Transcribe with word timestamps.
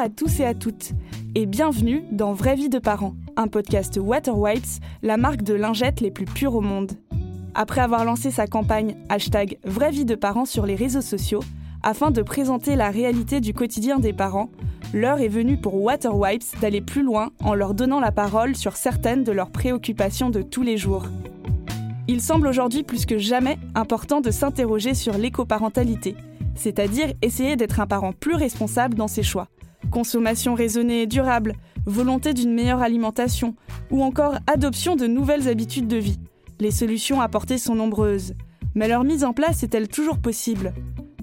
à 0.00 0.08
tous 0.08 0.40
et 0.40 0.46
à 0.46 0.54
toutes, 0.54 0.92
et 1.34 1.44
bienvenue 1.44 2.02
dans 2.10 2.32
Vraie 2.32 2.54
vie 2.54 2.70
de 2.70 2.78
parents, 2.78 3.14
un 3.36 3.48
podcast 3.48 3.98
Water 4.02 4.34
Wipes, 4.34 4.80
la 5.02 5.18
marque 5.18 5.42
de 5.42 5.52
lingettes 5.52 6.00
les 6.00 6.10
plus 6.10 6.24
pures 6.24 6.54
au 6.54 6.62
monde. 6.62 6.92
Après 7.54 7.82
avoir 7.82 8.06
lancé 8.06 8.30
sa 8.30 8.46
campagne 8.46 8.96
hashtag 9.10 9.58
Vraie 9.62 9.90
vie 9.90 10.06
de 10.06 10.14
parents 10.14 10.46
sur 10.46 10.64
les 10.64 10.74
réseaux 10.74 11.02
sociaux, 11.02 11.42
afin 11.82 12.10
de 12.10 12.22
présenter 12.22 12.76
la 12.76 12.88
réalité 12.88 13.42
du 13.42 13.52
quotidien 13.52 13.98
des 13.98 14.14
parents, 14.14 14.48
l'heure 14.94 15.20
est 15.20 15.28
venue 15.28 15.60
pour 15.60 15.74
Water 15.74 16.16
Wipes 16.16 16.58
d'aller 16.62 16.80
plus 16.80 17.02
loin 17.02 17.28
en 17.44 17.52
leur 17.52 17.74
donnant 17.74 18.00
la 18.00 18.10
parole 18.10 18.56
sur 18.56 18.76
certaines 18.76 19.22
de 19.22 19.32
leurs 19.32 19.50
préoccupations 19.50 20.30
de 20.30 20.40
tous 20.40 20.62
les 20.62 20.78
jours. 20.78 21.04
Il 22.08 22.22
semble 22.22 22.46
aujourd'hui 22.46 22.84
plus 22.84 23.04
que 23.04 23.18
jamais 23.18 23.58
important 23.74 24.22
de 24.22 24.30
s'interroger 24.30 24.94
sur 24.94 25.18
l'écoparentalité, 25.18 26.16
c'est-à-dire 26.54 27.12
essayer 27.20 27.56
d'être 27.56 27.80
un 27.80 27.86
parent 27.86 28.14
plus 28.14 28.34
responsable 28.34 28.94
dans 28.94 29.06
ses 29.06 29.22
choix. 29.22 29.48
Consommation 29.90 30.54
raisonnée 30.54 31.02
et 31.02 31.06
durable, 31.06 31.54
volonté 31.84 32.32
d'une 32.32 32.54
meilleure 32.54 32.82
alimentation, 32.82 33.54
ou 33.90 34.02
encore 34.02 34.36
adoption 34.46 34.96
de 34.96 35.06
nouvelles 35.06 35.48
habitudes 35.48 35.88
de 35.88 35.96
vie. 35.96 36.18
Les 36.60 36.70
solutions 36.70 37.20
apportées 37.20 37.58
sont 37.58 37.74
nombreuses, 37.74 38.34
mais 38.74 38.88
leur 38.88 39.04
mise 39.04 39.24
en 39.24 39.32
place 39.32 39.62
est-elle 39.62 39.88
toujours 39.88 40.18
possible? 40.18 40.72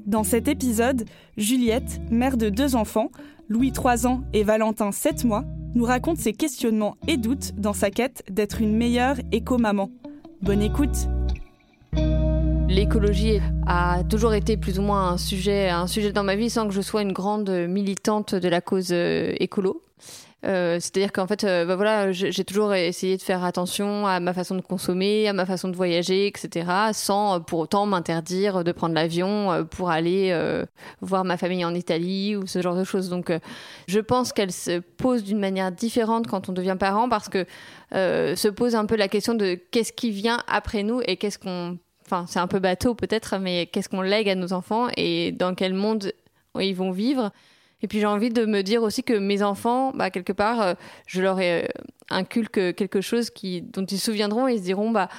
Dans 0.05 0.23
cet 0.23 0.47
épisode, 0.47 1.05
Juliette, 1.37 2.01
mère 2.11 2.37
de 2.37 2.49
deux 2.49 2.75
enfants, 2.75 3.09
Louis 3.49 3.71
3 3.71 4.07
ans 4.07 4.23
et 4.33 4.43
Valentin 4.43 4.91
7 4.91 5.25
mois, 5.25 5.43
nous 5.75 5.85
raconte 5.85 6.17
ses 6.17 6.33
questionnements 6.33 6.97
et 7.07 7.17
doutes 7.17 7.53
dans 7.57 7.73
sa 7.73 7.91
quête 7.91 8.23
d'être 8.29 8.61
une 8.61 8.75
meilleure 8.75 9.17
éco-maman. 9.31 9.91
Bonne 10.41 10.61
écoute 10.61 11.07
L'écologie 12.69 13.39
a 13.65 14.03
toujours 14.03 14.33
été 14.33 14.57
plus 14.57 14.77
ou 14.77 14.81
moins 14.81 15.11
un 15.11 15.17
sujet, 15.17 15.69
un 15.69 15.87
sujet 15.87 16.11
dans 16.11 16.23
ma 16.23 16.35
vie 16.35 16.49
sans 16.49 16.67
que 16.67 16.73
je 16.73 16.81
sois 16.81 17.01
une 17.01 17.13
grande 17.13 17.49
militante 17.49 18.35
de 18.35 18.49
la 18.49 18.59
cause 18.59 18.89
euh, 18.91 19.33
écolo. 19.39 19.81
Euh, 20.45 20.77
c'est-à-dire 20.79 21.13
qu'en 21.13 21.27
fait, 21.27 21.45
euh, 21.45 21.65
bah 21.65 21.77
voilà, 21.77 22.11
j'ai 22.11 22.43
toujours 22.43 22.73
essayé 22.73 23.15
de 23.15 23.21
faire 23.21 23.45
attention 23.45 24.05
à 24.05 24.19
ma 24.19 24.33
façon 24.33 24.53
de 24.53 24.61
consommer, 24.61 25.29
à 25.29 25.33
ma 25.33 25.45
façon 25.45 25.69
de 25.69 25.77
voyager, 25.77 26.27
etc., 26.27 26.67
sans 26.91 27.39
pour 27.39 27.59
autant 27.59 27.85
m'interdire 27.85 28.65
de 28.65 28.71
prendre 28.73 28.93
l'avion 28.93 29.65
pour 29.71 29.89
aller 29.89 30.37
voir 31.01 31.23
ma 31.23 31.37
famille 31.37 31.65
en 31.65 31.73
Italie 31.73 32.35
ou 32.35 32.47
ce 32.47 32.61
genre 32.61 32.75
de 32.75 32.83
choses. 32.83 33.09
Donc, 33.09 33.31
je 33.87 33.99
pense 33.99 34.33
qu'elle 34.33 34.51
se 34.51 34.79
pose 34.79 35.23
d'une 35.23 35.39
manière 35.39 35.71
différente 35.71 36.27
quand 36.27 36.49
on 36.49 36.53
devient 36.53 36.77
parent 36.77 37.09
parce 37.09 37.29
que 37.29 37.45
se 37.91 38.47
pose 38.49 38.75
un 38.75 38.85
peu 38.85 38.97
la 38.97 39.07
question 39.07 39.33
de 39.33 39.55
qu'est-ce 39.71 39.93
qui 39.93 40.11
vient 40.11 40.43
après 40.47 40.83
nous 40.83 41.01
et 41.05 41.17
qu'est-ce 41.17 41.39
qu'on 41.39 41.77
enfin 42.07 42.25
c'est 42.27 42.39
un 42.39 42.47
peu 42.47 42.59
bateau 42.59 42.95
peut-être, 42.95 43.37
mais 43.37 43.67
qu'est-ce 43.67 43.89
qu'on 43.89 44.01
lègue 44.01 44.29
à 44.29 44.35
nos 44.35 44.53
enfants 44.53 44.87
et 44.95 45.31
dans 45.31 45.55
quel 45.55 45.73
monde 45.73 46.11
ils 46.59 46.75
vont 46.75 46.91
vivre? 46.91 47.31
Et 47.81 47.87
puis 47.87 47.99
j'ai 47.99 48.05
envie 48.05 48.29
de 48.29 48.45
me 48.45 48.61
dire 48.63 48.81
aussi 48.81 49.03
que 49.03 49.13
mes 49.13 49.43
enfants, 49.43 49.91
bah, 49.93 50.09
quelque 50.09 50.33
part, 50.33 50.61
euh, 50.61 50.73
je 51.05 51.21
leur 51.21 51.37
euh, 51.39 51.63
inculque 52.09 52.75
quelque 52.75 53.01
chose 53.01 53.29
qui, 53.29 53.61
dont 53.61 53.85
ils 53.85 53.99
se 53.99 54.05
souviendront 54.05 54.47
et 54.47 54.53
ils 54.53 54.59
se 54.59 54.63
diront, 54.63 54.89
bah, 54.89 55.09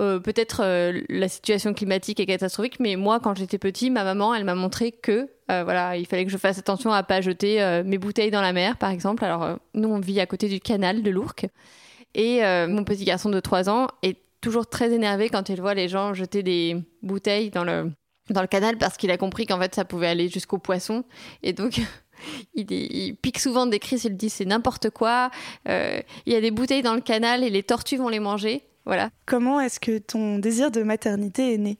euh, 0.00 0.18
peut-être 0.18 0.64
la 1.10 1.28
situation 1.28 1.74
climatique 1.74 2.18
est 2.18 2.24
catastrophique, 2.24 2.80
mais 2.80 2.96
moi, 2.96 3.20
quand 3.20 3.36
j'étais 3.36 3.58
petit, 3.58 3.90
ma 3.90 4.04
maman, 4.04 4.34
elle 4.34 4.44
m'a 4.44 4.54
montré 4.54 4.90
que 4.90 5.28
voilà, 5.48 5.98
il 5.98 6.06
fallait 6.06 6.24
que 6.24 6.30
je 6.30 6.38
fasse 6.38 6.58
attention 6.58 6.92
à 6.92 7.02
pas 7.02 7.20
jeter 7.20 7.82
mes 7.84 7.98
bouteilles 7.98 8.30
dans 8.30 8.40
la 8.40 8.54
mer, 8.54 8.78
par 8.78 8.88
exemple. 8.88 9.22
Alors, 9.22 9.58
nous, 9.74 9.90
on 9.90 10.00
vit 10.00 10.18
à 10.18 10.24
côté 10.24 10.48
du 10.48 10.60
canal 10.60 11.02
de 11.02 11.10
l'Ourcq. 11.10 11.46
Et 12.14 12.40
mon 12.68 12.84
petit 12.84 13.04
garçon 13.04 13.28
de 13.28 13.38
3 13.38 13.68
ans 13.68 13.88
est 14.02 14.16
toujours 14.42 14.66
très 14.66 14.92
énervé 14.92 15.30
quand 15.30 15.48
il 15.48 15.60
voit 15.60 15.72
les 15.72 15.88
gens 15.88 16.12
jeter 16.12 16.42
des 16.42 16.76
bouteilles 17.02 17.50
dans 17.50 17.64
le, 17.64 17.90
dans 18.28 18.42
le 18.42 18.46
canal 18.46 18.76
parce 18.76 18.98
qu'il 18.98 19.10
a 19.10 19.16
compris 19.16 19.46
qu'en 19.46 19.58
fait 19.58 19.74
ça 19.74 19.86
pouvait 19.86 20.08
aller 20.08 20.28
jusqu'aux 20.28 20.58
poissons. 20.58 21.04
Et 21.42 21.54
donc. 21.54 21.80
Il, 22.54 23.16
pique 23.20 23.40
souvent 23.40 23.66
des 23.66 23.80
cris, 23.80 24.00
il 24.04 24.16
dit 24.16 24.30
c'est 24.30 24.44
n'importe 24.44 24.90
quoi, 24.90 25.32
euh, 25.68 26.00
il 26.24 26.32
y 26.32 26.36
a 26.36 26.40
des 26.40 26.52
bouteilles 26.52 26.82
dans 26.82 26.94
le 26.94 27.00
canal 27.00 27.42
et 27.42 27.50
les 27.50 27.64
tortues 27.64 27.96
vont 27.96 28.08
les 28.08 28.20
manger. 28.20 28.62
Voilà. 28.84 29.10
Comment 29.26 29.58
est-ce 29.58 29.80
que 29.80 29.98
ton 29.98 30.38
désir 30.38 30.70
de 30.70 30.84
maternité 30.84 31.54
est 31.54 31.58
né? 31.58 31.78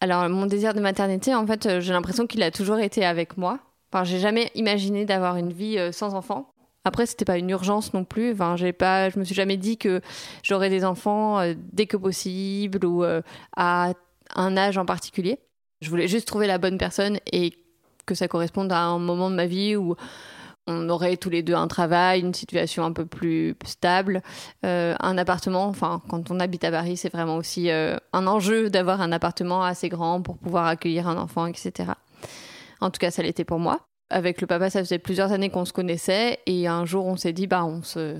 Alors, 0.00 0.28
mon 0.28 0.46
désir 0.46 0.74
de 0.74 0.80
maternité, 0.80 1.32
en 1.32 1.46
fait, 1.46 1.66
euh, 1.66 1.80
j'ai 1.80 1.92
l'impression 1.92 2.26
qu'il 2.26 2.42
a 2.42 2.50
toujours 2.50 2.78
été 2.80 3.04
avec 3.04 3.36
moi. 3.36 3.60
Enfin, 3.92 4.04
j'ai 4.04 4.18
jamais 4.18 4.50
imaginé 4.54 5.04
d'avoir 5.04 5.36
une 5.36 5.52
vie 5.52 5.78
euh, 5.78 5.92
sans 5.92 6.14
enfant. 6.14 6.52
Après, 6.88 7.04
c'était 7.04 7.26
pas 7.26 7.36
une 7.36 7.50
urgence 7.50 7.92
non 7.92 8.04
plus. 8.04 8.32
Enfin, 8.32 8.56
j'ai 8.56 8.72
pas, 8.72 9.10
je 9.10 9.18
me 9.18 9.24
suis 9.24 9.34
jamais 9.34 9.58
dit 9.58 9.76
que 9.76 10.00
j'aurais 10.42 10.70
des 10.70 10.86
enfants 10.86 11.38
euh, 11.38 11.52
dès 11.72 11.84
que 11.84 11.98
possible 11.98 12.86
ou 12.86 13.04
euh, 13.04 13.20
à 13.54 13.92
un 14.34 14.56
âge 14.56 14.78
en 14.78 14.86
particulier. 14.86 15.38
Je 15.82 15.90
voulais 15.90 16.08
juste 16.08 16.26
trouver 16.26 16.46
la 16.46 16.56
bonne 16.56 16.78
personne 16.78 17.18
et 17.30 17.52
que 18.06 18.14
ça 18.14 18.26
corresponde 18.26 18.72
à 18.72 18.80
un 18.80 18.98
moment 18.98 19.30
de 19.30 19.36
ma 19.36 19.44
vie 19.44 19.76
où 19.76 19.96
on 20.66 20.88
aurait 20.88 21.18
tous 21.18 21.28
les 21.28 21.42
deux 21.42 21.54
un 21.54 21.68
travail, 21.68 22.20
une 22.20 22.32
situation 22.32 22.84
un 22.84 22.92
peu 22.92 23.04
plus 23.04 23.54
stable, 23.66 24.22
euh, 24.64 24.94
un 24.98 25.18
appartement. 25.18 25.66
Enfin, 25.66 26.00
quand 26.08 26.30
on 26.30 26.40
habite 26.40 26.64
à 26.64 26.70
Paris, 26.70 26.96
c'est 26.96 27.12
vraiment 27.12 27.36
aussi 27.36 27.70
un 27.70 28.26
enjeu 28.26 28.70
d'avoir 28.70 29.02
un 29.02 29.12
appartement 29.12 29.62
assez 29.62 29.90
grand 29.90 30.22
pour 30.22 30.38
pouvoir 30.38 30.66
accueillir 30.66 31.06
un 31.06 31.18
enfant, 31.18 31.44
etc. 31.44 31.92
En 32.80 32.90
tout 32.90 32.98
cas, 32.98 33.10
ça 33.10 33.22
l'était 33.22 33.44
pour 33.44 33.58
moi 33.58 33.87
avec 34.10 34.40
le 34.40 34.46
papa, 34.46 34.70
ça 34.70 34.80
faisait 34.80 34.98
plusieurs 34.98 35.32
années 35.32 35.50
qu'on 35.50 35.64
se 35.64 35.72
connaissait 35.72 36.38
et 36.46 36.66
un 36.66 36.84
jour 36.84 37.06
on 37.06 37.16
s'est 37.16 37.32
dit 37.32 37.46
bah 37.46 37.64
on 37.64 37.82
se 37.82 38.16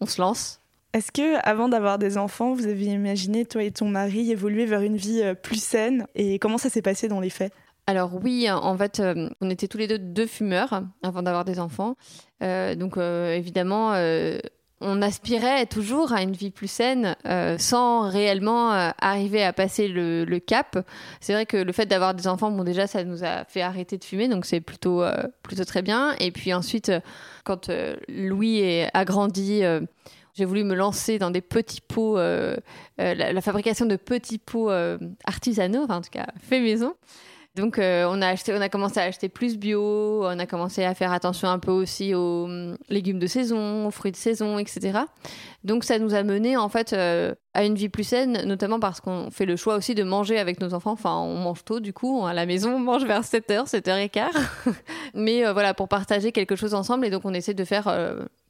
on 0.00 0.06
se 0.06 0.20
lance. 0.20 0.60
Est-ce 0.92 1.10
que 1.10 1.44
avant 1.44 1.68
d'avoir 1.68 1.98
des 1.98 2.18
enfants, 2.18 2.54
vous 2.54 2.66
aviez 2.66 2.92
imaginé 2.92 3.44
toi 3.44 3.64
et 3.64 3.72
ton 3.72 3.88
mari 3.88 4.30
évoluer 4.30 4.64
vers 4.64 4.82
une 4.82 4.96
vie 4.96 5.22
euh, 5.22 5.34
plus 5.34 5.60
saine 5.60 6.06
et 6.14 6.38
comment 6.38 6.58
ça 6.58 6.70
s'est 6.70 6.82
passé 6.82 7.08
dans 7.08 7.20
les 7.20 7.30
faits? 7.30 7.52
Alors 7.86 8.12
oui, 8.22 8.48
en 8.50 8.78
fait, 8.78 9.00
euh, 9.00 9.28
on 9.40 9.50
était 9.50 9.68
tous 9.68 9.76
les 9.76 9.86
deux 9.88 9.98
deux 9.98 10.26
fumeurs 10.26 10.82
avant 11.02 11.22
d'avoir 11.22 11.44
des 11.44 11.58
enfants. 11.58 11.96
Euh, 12.42 12.74
donc 12.76 12.96
évidemment, 12.96 13.92
on 14.84 15.00
aspirait 15.02 15.66
toujours 15.66 16.12
à 16.12 16.22
une 16.22 16.32
vie 16.32 16.50
plus 16.50 16.70
saine 16.70 17.16
euh, 17.26 17.56
sans 17.58 18.08
réellement 18.08 18.72
euh, 18.72 18.90
arriver 19.00 19.42
à 19.42 19.52
passer 19.52 19.88
le, 19.88 20.38
cap. 20.38 20.78
C'est 21.20 21.32
vrai 21.32 21.46
que 21.46 21.56
le 21.56 21.72
fait 21.72 21.86
d'avoir 21.86 22.14
des 22.14 22.28
enfants, 22.28 22.50
bon 22.50 22.64
déjà 22.64 22.86
ça 22.86 23.02
nous 23.02 23.24
a 23.24 23.44
fait 23.44 23.62
arrêter 23.62 23.96
de 23.96 24.04
fumer, 24.04 24.28
donc 24.28 24.44
c'est 24.44 24.60
plutôt 24.60 25.02
euh, 25.02 25.14
plutôt 25.42 25.64
très 25.64 25.80
bien. 25.80 26.14
Et 26.20 26.30
puis 26.30 26.52
ensuite, 26.52 26.92
quand 27.44 27.70
Louis 28.08 28.82
a 28.92 29.04
grandi, 29.04 29.62
j'ai 30.34 30.44
voulu 30.44 30.64
me 30.64 30.74
lancer 30.74 31.18
dans 31.18 31.30
des 31.30 31.40
petits 31.40 31.80
pots, 31.80 32.18
la, 32.18 33.40
fabrication 33.40 33.86
de 33.86 33.96
petits 33.96 34.38
pots 34.38 34.70
artisanaux, 35.24 35.84
enfin 35.84 35.96
en 35.96 36.02
tout 36.02 36.10
cas 36.10 36.26
fait 36.42 36.60
maison. 36.60 36.94
Donc 37.56 37.78
euh, 37.78 38.04
on 38.10 38.20
a 38.20 38.26
acheté, 38.26 38.52
on 38.52 38.60
a 38.60 38.68
commencé 38.68 38.98
à 38.98 39.04
acheter 39.04 39.28
plus 39.28 39.56
bio, 39.58 40.24
on 40.24 40.38
a 40.40 40.46
commencé 40.46 40.82
à 40.82 40.92
faire 40.92 41.12
attention 41.12 41.48
un 41.48 41.60
peu 41.60 41.70
aussi 41.70 42.12
aux 42.12 42.46
hum, 42.46 42.76
légumes 42.88 43.20
de 43.20 43.28
saison, 43.28 43.86
aux 43.86 43.92
fruits 43.92 44.10
de 44.10 44.16
saison, 44.16 44.58
etc. 44.58 44.98
Donc 45.62 45.84
ça 45.84 46.00
nous 46.00 46.14
a 46.14 46.24
mené 46.24 46.56
en 46.56 46.68
fait 46.68 46.92
euh, 46.92 47.32
à 47.54 47.64
une 47.64 47.76
vie 47.76 47.88
plus 47.88 48.02
saine, 48.02 48.42
notamment 48.44 48.80
parce 48.80 49.00
qu'on 49.00 49.30
fait 49.30 49.46
le 49.46 49.54
choix 49.54 49.76
aussi 49.76 49.94
de 49.94 50.02
manger 50.02 50.40
avec 50.40 50.60
nos 50.60 50.74
enfants. 50.74 50.90
Enfin, 50.90 51.16
on 51.16 51.36
mange 51.36 51.64
tôt 51.64 51.78
du 51.78 51.92
coup, 51.92 52.26
à 52.26 52.34
la 52.34 52.44
maison 52.44 52.72
on 52.74 52.80
mange 52.80 53.04
vers 53.04 53.22
7h, 53.22 53.70
7h15. 53.70 54.30
Mais 55.14 55.46
euh, 55.46 55.52
voilà, 55.52 55.74
pour 55.74 55.86
partager 55.86 56.32
quelque 56.32 56.56
chose 56.56 56.74
ensemble 56.74 57.06
et 57.06 57.10
donc 57.10 57.24
on 57.24 57.34
essaie 57.34 57.54
de 57.54 57.64
faire 57.64 57.86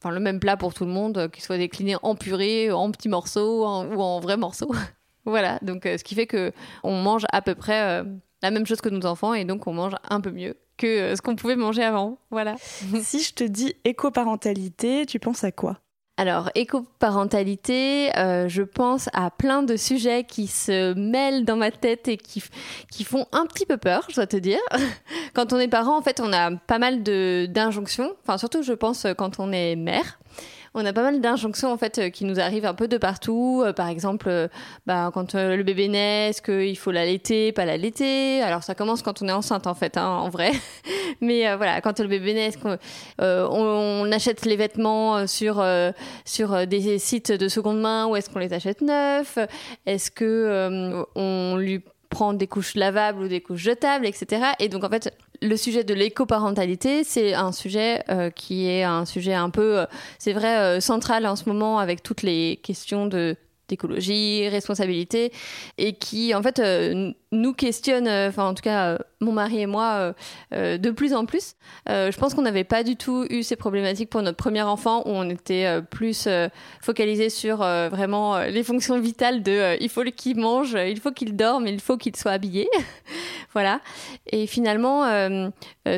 enfin 0.00 0.14
le 0.14 0.20
même 0.20 0.40
plat 0.40 0.56
pour 0.56 0.72
tout 0.72 0.86
le 0.86 0.90
monde, 0.90 1.28
qu'il 1.30 1.42
soit 1.42 1.58
décliné 1.58 1.96
en 2.02 2.14
purée, 2.14 2.72
en 2.72 2.90
petits 2.90 3.10
morceaux 3.10 3.66
ou 3.66 4.00
en 4.00 4.20
vrais 4.20 4.38
morceaux. 4.38 4.72
voilà, 5.26 5.58
donc 5.60 5.82
ce 5.84 6.02
qui 6.02 6.14
fait 6.14 6.26
que 6.26 6.52
on 6.82 7.02
mange 7.02 7.26
à 7.30 7.42
peu 7.42 7.54
près 7.54 8.02
la 8.44 8.50
même 8.50 8.66
chose 8.66 8.82
que 8.82 8.90
nos 8.90 9.06
enfants 9.06 9.32
et 9.32 9.46
donc 9.46 9.66
on 9.66 9.72
mange 9.72 9.94
un 10.10 10.20
peu 10.20 10.30
mieux 10.30 10.54
que 10.76 10.86
euh, 10.86 11.16
ce 11.16 11.22
qu'on 11.22 11.34
pouvait 11.34 11.56
manger 11.56 11.82
avant. 11.82 12.18
Voilà. 12.30 12.56
si 13.02 13.22
je 13.22 13.32
te 13.32 13.42
dis 13.42 13.74
écoparentalité, 13.84 15.06
tu 15.06 15.18
penses 15.18 15.44
à 15.44 15.50
quoi? 15.50 15.78
Alors, 16.16 16.50
écoparentalité, 16.54 18.16
euh, 18.18 18.48
je 18.48 18.62
pense 18.62 19.08
à 19.14 19.30
plein 19.30 19.62
de 19.62 19.76
sujets 19.76 20.24
qui 20.24 20.46
se 20.46 20.92
mêlent 20.94 21.44
dans 21.44 21.56
ma 21.56 21.72
tête 21.72 22.06
et 22.06 22.18
qui, 22.18 22.44
qui 22.92 23.02
font 23.02 23.26
un 23.32 23.46
petit 23.46 23.66
peu 23.66 23.78
peur, 23.78 24.06
je 24.10 24.16
dois 24.16 24.26
te 24.26 24.36
dire. 24.36 24.60
Quand 25.34 25.52
on 25.52 25.58
est 25.58 25.66
parent, 25.66 25.96
en 25.96 26.02
fait, 26.02 26.20
on 26.20 26.32
a 26.32 26.54
pas 26.54 26.78
mal 26.78 27.02
d'injonctions. 27.02 28.14
Enfin, 28.22 28.38
surtout, 28.38 28.62
je 28.62 28.74
pense, 28.74 29.06
quand 29.16 29.40
on 29.40 29.50
est 29.50 29.74
mère 29.74 30.20
on 30.74 30.84
a 30.84 30.92
pas 30.92 31.02
mal 31.02 31.20
d'injonctions 31.20 31.72
en 31.72 31.76
fait 31.76 31.98
euh, 31.98 32.08
qui 32.10 32.24
nous 32.24 32.40
arrivent 32.40 32.66
un 32.66 32.74
peu 32.74 32.88
de 32.88 32.98
partout. 32.98 33.62
Euh, 33.64 33.72
par 33.72 33.88
exemple, 33.88 34.28
euh, 34.28 34.48
bah, 34.86 35.10
quand 35.14 35.34
le 35.34 35.62
bébé 35.62 35.88
naît, 35.88 36.30
est-ce 36.30 36.42
qu'il 36.42 36.76
faut 36.76 36.90
l'allaiter, 36.90 37.52
pas 37.52 37.64
l'allaiter? 37.64 38.42
Alors 38.42 38.64
ça 38.64 38.74
commence 38.74 39.02
quand 39.02 39.22
on 39.22 39.28
est 39.28 39.32
enceinte 39.32 39.66
en 39.66 39.74
fait, 39.74 39.96
hein, 39.96 40.08
en 40.08 40.28
vrai. 40.28 40.50
Mais 41.20 41.54
voilà, 41.56 41.80
quand 41.80 42.00
le 42.00 42.08
bébé 42.08 42.34
naît, 42.34 42.46
est-ce 42.46 42.58
qu'on 42.58 42.76
on 43.18 44.12
achète 44.12 44.44
les 44.44 44.56
vêtements 44.56 45.26
sur 45.26 45.64
sur 46.24 46.66
des 46.66 46.98
sites 46.98 47.30
de 47.32 47.48
seconde 47.48 47.80
main 47.80 48.06
ou 48.06 48.16
est-ce 48.16 48.28
qu'on 48.28 48.40
les 48.40 48.52
achète 48.52 48.80
neufs? 48.80 49.38
Est-ce 49.86 50.10
que 50.10 51.04
on 51.14 51.56
lui 51.56 51.82
prend 52.10 52.32
des 52.32 52.46
couches 52.46 52.74
lavables 52.74 53.22
ou 53.22 53.28
des 53.28 53.40
couches 53.40 53.62
jetables, 53.62 54.06
etc. 54.06 54.52
Et 54.58 54.68
donc 54.68 54.84
en 54.84 54.88
fait, 54.88 55.12
le 55.44 55.56
sujet 55.56 55.84
de 55.84 55.94
l'écoparentalité, 55.94 57.04
c'est 57.04 57.34
un 57.34 57.52
sujet 57.52 58.02
euh, 58.08 58.30
qui 58.30 58.66
est 58.66 58.82
un 58.82 59.04
sujet 59.04 59.34
un 59.34 59.50
peu, 59.50 59.80
euh, 59.80 59.86
c'est 60.18 60.32
vrai, 60.32 60.58
euh, 60.58 60.80
central 60.80 61.26
en 61.26 61.36
ce 61.36 61.48
moment 61.48 61.78
avec 61.78 62.02
toutes 62.02 62.22
les 62.22 62.58
questions 62.62 63.06
de 63.06 63.36
écologie, 63.70 64.48
responsabilité, 64.48 65.32
et 65.78 65.94
qui 65.94 66.34
en 66.34 66.42
fait 66.42 66.62
nous 67.34 67.52
questionne, 67.52 68.08
enfin 68.08 68.48
en 68.48 68.54
tout 68.54 68.62
cas 68.62 68.98
mon 69.20 69.32
mari 69.32 69.60
et 69.60 69.66
moi, 69.66 70.14
de 70.52 70.90
plus 70.90 71.14
en 71.14 71.24
plus. 71.24 71.54
je 71.86 72.16
pense 72.18 72.34
qu'on 72.34 72.42
n'avait 72.42 72.64
pas 72.64 72.82
du 72.82 72.96
tout 72.96 73.26
eu 73.30 73.42
ces 73.42 73.56
problématiques 73.56 74.10
pour 74.10 74.22
notre 74.22 74.36
premier 74.36 74.62
enfant 74.62 75.02
où 75.06 75.10
on 75.10 75.28
était 75.30 75.80
plus 75.90 76.28
focalisé 76.82 77.30
sur 77.30 77.58
vraiment 77.58 78.38
les 78.40 78.62
fonctions 78.62 79.00
vitales 79.00 79.42
de 79.42 79.80
il 79.80 79.88
faut 79.88 80.02
qu'il 80.04 80.38
mange, 80.38 80.74
il 80.74 81.00
faut 81.00 81.10
qu'il 81.10 81.36
dorme, 81.36 81.66
il 81.66 81.80
faut 81.80 81.96
qu'il 81.96 82.14
soit 82.16 82.32
habillé. 82.32 82.68
voilà. 83.52 83.80
Et 84.30 84.46
finalement, 84.46 85.04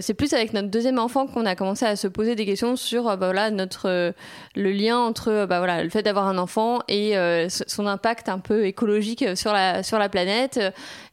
c'est 0.01 0.15
plus 0.15 0.33
avec 0.33 0.53
notre 0.53 0.69
deuxième 0.69 0.99
enfant 0.99 1.27
qu'on 1.27 1.47
a 1.47 1.57
commencé 1.57 1.85
à 1.85 1.97
se 1.97 2.07
poser 2.07 2.37
des 2.37 2.47
questions 2.47 2.77
sur 2.77 3.05
bah, 3.05 3.17
voilà, 3.27 3.51
notre, 3.51 4.15
le 4.55 4.71
lien 4.71 4.99
entre 4.99 5.47
bah, 5.47 5.59
voilà, 5.59 5.83
le 5.83 5.91
fait 5.91 6.03
d'avoir 6.03 6.29
un 6.29 6.39
enfant 6.39 6.81
et 6.89 7.15
son 7.49 7.87
impact 7.87 8.29
un 8.29 8.39
peu 8.39 8.67
écologique 8.67 9.25
sur 9.37 9.53
la, 9.53 9.83
sur 9.83 9.99
la 9.99 10.09
planète. 10.09 10.61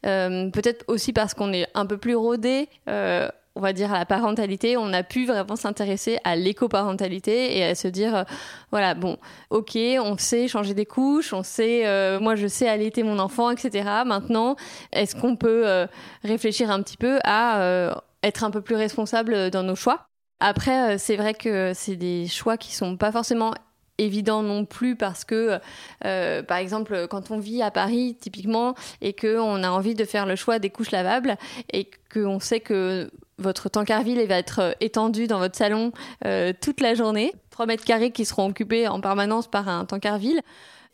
Euh, 0.06 0.13
peut-être 0.52 0.84
aussi 0.88 1.14
parce 1.14 1.34
qu'on 1.34 1.54
est 1.54 1.68
un 1.74 1.86
peu 1.86 1.98
plus 1.98 2.16
rodé. 2.16 2.70
Euh, 2.90 3.28
on 3.56 3.62
va 3.62 3.72
dire 3.72 3.94
à 3.94 4.00
la 4.00 4.06
parentalité, 4.06 4.78
on 4.78 4.92
a 4.94 5.04
pu 5.04 5.28
vraiment 5.28 5.56
s'intéresser 5.56 6.18
à 6.24 6.36
l'éco-parentalité 6.36 7.56
et 7.58 7.64
à 7.64 7.76
se 7.76 7.88
dire, 7.88 8.16
euh, 8.16 8.24
voilà, 8.72 8.96
bon, 8.96 9.18
ok, 9.52 9.78
on 10.02 10.18
sait 10.18 10.48
changer 10.48 10.74
des 10.74 10.88
couches, 10.88 11.34
on 11.34 11.44
sait, 11.44 11.84
moi 12.20 12.36
je 12.36 12.48
sais 12.48 12.68
allaiter 12.68 13.04
mon 13.04 13.20
enfant, 13.20 13.52
etc. 13.52 13.88
Maintenant, 14.06 14.56
est-ce 14.92 15.16
qu'on 15.16 15.36
peut 15.36 15.88
réfléchir 16.24 16.72
un 16.72 16.82
petit 16.82 16.98
peu 16.98 17.20
à 17.24 17.94
être 18.24 18.44
un 18.44 18.50
peu 18.50 18.62
plus 18.62 18.76
responsable 18.76 19.52
dans 19.52 19.62
nos 19.62 19.76
choix? 19.76 20.08
Après, 20.40 20.98
c'est 20.98 21.16
vrai 21.16 21.36
que 21.36 21.74
c'est 21.76 21.96
des 21.96 22.28
choix 22.28 22.58
qui 22.58 22.74
sont 22.74 22.98
pas 22.98 23.12
forcément 23.12 23.54
évident 23.98 24.44
non 24.44 24.66
plus 24.66 24.96
parce 24.96 25.24
que, 25.26 25.60
euh, 26.06 26.44
par 26.44 26.58
exemple, 26.58 27.08
quand 27.10 27.32
on 27.32 27.40
vit 27.40 27.62
à 27.62 27.72
Paris, 27.72 28.18
typiquement, 28.20 28.76
et 29.02 29.14
qu'on 29.14 29.64
a 29.64 29.70
envie 29.70 29.96
de 29.96 30.06
faire 30.06 30.26
le 30.26 30.36
choix 30.36 30.60
des 30.60 30.70
couches 30.70 30.92
lavables, 30.92 31.38
et 31.72 31.90
qu'on 32.12 32.40
sait 32.40 32.60
que 32.60 33.12
votre 33.40 33.70
tankerville 33.70 34.26
va 34.28 34.38
être 34.38 34.76
étendu 34.80 35.28
dans 35.28 35.40
votre 35.40 35.56
salon 35.56 35.92
euh, 36.26 36.54
toute 36.60 36.82
la 36.82 36.94
journée, 36.94 37.34
3 37.54 37.68
mètres 37.68 37.86
carrés 37.86 38.12
qui 38.12 38.26
seront 38.26 38.48
occupés 38.48 38.88
en 38.88 39.00
permanence 39.00 39.48
par 39.48 39.70
un 39.70 39.86
tankerville, 39.86 40.42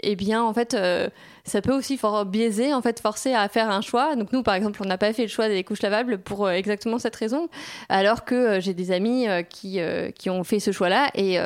eh 0.04 0.16
bien, 0.16 0.44
en 0.44 0.54
fait, 0.54 0.74
euh, 0.74 1.10
ça 1.44 1.62
peut 1.62 1.74
aussi 1.74 1.98
for 1.98 2.26
biaiser, 2.26 2.74
en 2.74 2.82
fait, 2.82 3.00
forcer 3.00 3.34
à 3.34 3.48
faire 3.50 3.70
un 3.70 3.82
choix. 3.82 4.16
Donc 4.16 4.32
nous, 4.32 4.44
par 4.44 4.56
exemple, 4.56 4.82
on 4.84 4.88
n'a 4.88 4.98
pas 4.98 5.12
fait 5.14 5.24
le 5.24 5.28
choix 5.28 5.48
des 5.48 5.64
couches 5.64 5.82
lavables 5.82 6.20
pour 6.20 6.46
euh, 6.46 6.52
exactement 6.52 7.00
cette 7.00 7.16
raison, 7.16 7.50
alors 7.90 8.24
que 8.26 8.36
euh, 8.36 8.60
j'ai 8.62 8.74
des 8.74 8.92
amis 8.92 9.28
qui, 9.50 9.80
qui 10.16 10.30
ont 10.30 10.44
fait 10.44 10.60
ce 10.60 10.72
choix-là. 10.72 11.10
Et 11.16 11.38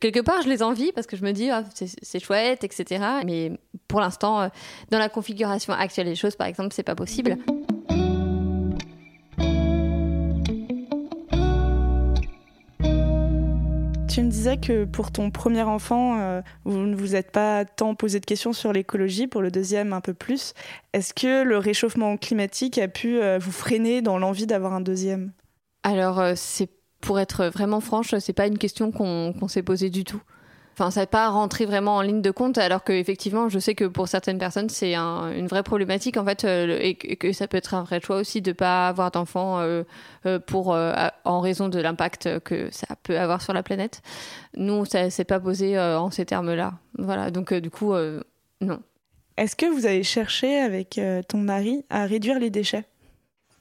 quelque 0.00 0.20
part, 0.20 0.42
je 0.42 0.48
les 0.48 0.62
envie 0.62 0.92
parce 0.92 1.06
que 1.06 1.16
je 1.16 1.22
me 1.22 1.32
dis, 1.32 1.50
ah, 1.50 1.64
c'est 1.74 2.20
chouette, 2.20 2.64
etc. 2.64 3.04
Mais 3.24 3.52
pour 3.88 4.00
l'instant, 4.00 4.50
dans 4.90 4.98
la 4.98 5.08
configuration 5.08 5.72
actuelle 5.72 6.06
des 6.06 6.14
choses, 6.14 6.36
par 6.36 6.46
exemple, 6.46 6.72
c'est 6.72 6.82
pas 6.82 6.94
possible. 6.94 7.36
Tu 14.16 14.22
me 14.22 14.30
disais 14.30 14.56
que 14.56 14.86
pour 14.86 15.12
ton 15.12 15.30
premier 15.30 15.60
enfant, 15.60 16.18
euh, 16.18 16.40
vous 16.64 16.78
ne 16.78 16.96
vous 16.96 17.16
êtes 17.16 17.30
pas 17.32 17.66
tant 17.66 17.94
posé 17.94 18.18
de 18.18 18.24
questions 18.24 18.54
sur 18.54 18.72
l'écologie, 18.72 19.26
pour 19.26 19.42
le 19.42 19.50
deuxième 19.50 19.92
un 19.92 20.00
peu 20.00 20.14
plus. 20.14 20.54
Est-ce 20.94 21.12
que 21.12 21.42
le 21.44 21.58
réchauffement 21.58 22.16
climatique 22.16 22.78
a 22.78 22.88
pu 22.88 23.20
euh, 23.20 23.38
vous 23.38 23.52
freiner 23.52 24.00
dans 24.00 24.16
l'envie 24.16 24.46
d'avoir 24.46 24.72
un 24.72 24.80
deuxième? 24.80 25.32
Alors, 25.82 26.18
euh, 26.18 26.32
c'est 26.34 26.70
pour 27.02 27.20
être 27.20 27.48
vraiment 27.48 27.82
franche, 27.82 28.14
c'est 28.18 28.32
pas 28.32 28.46
une 28.46 28.56
question 28.56 28.90
qu'on 28.90 29.48
s'est 29.48 29.62
posée 29.62 29.90
du 29.90 30.04
tout. 30.04 30.22
Enfin, 30.78 30.90
ça 30.90 31.00
n'est 31.00 31.06
pas 31.06 31.30
rentré 31.30 31.64
vraiment 31.64 31.96
en 31.96 32.02
ligne 32.02 32.20
de 32.20 32.30
compte, 32.30 32.58
alors 32.58 32.84
que 32.84 32.92
effectivement, 32.92 33.48
je 33.48 33.58
sais 33.58 33.74
que 33.74 33.86
pour 33.86 34.08
certaines 34.08 34.36
personnes, 34.36 34.68
c'est 34.68 34.94
une 34.94 35.46
vraie 35.46 35.62
problématique 35.62 36.18
en 36.18 36.24
fait, 36.26 36.44
euh, 36.44 36.76
et, 36.78 36.94
que 36.94 37.32
ça 37.32 37.48
peut 37.48 37.56
être 37.56 37.72
un 37.72 37.82
vrai 37.82 37.98
choix 38.02 38.16
aussi 38.16 38.42
de 38.42 38.52
pas 38.52 38.88
avoir 38.88 39.10
d'enfants 39.10 39.58
euh, 39.60 39.84
euh, 40.26 40.38
pour 40.38 40.76
en 41.24 41.40
raison 41.40 41.70
de 41.70 41.80
l'impact 41.80 42.40
que 42.40 42.68
ça 42.72 42.88
peut 43.02 43.18
avoir 43.18 43.40
sur 43.40 43.54
la 43.54 43.62
planète. 43.62 44.02
Nous, 44.54 44.84
ça 44.84 45.08
s'est 45.08 45.24
pas 45.24 45.40
posé 45.40 45.78
en 45.80 46.10
ces 46.10 46.26
termes-là. 46.26 46.74
Voilà, 46.98 47.30
donc 47.30 47.54
du 47.54 47.70
coup, 47.70 47.94
non. 48.60 48.82
Est-ce 49.38 49.56
que 49.56 49.66
vous 49.66 49.86
avez 49.86 50.02
cherché 50.02 50.58
avec 50.58 51.00
ton 51.28 51.38
mari 51.38 51.86
à 51.88 52.04
réduire 52.04 52.38
les 52.38 52.50
déchets? 52.50 52.84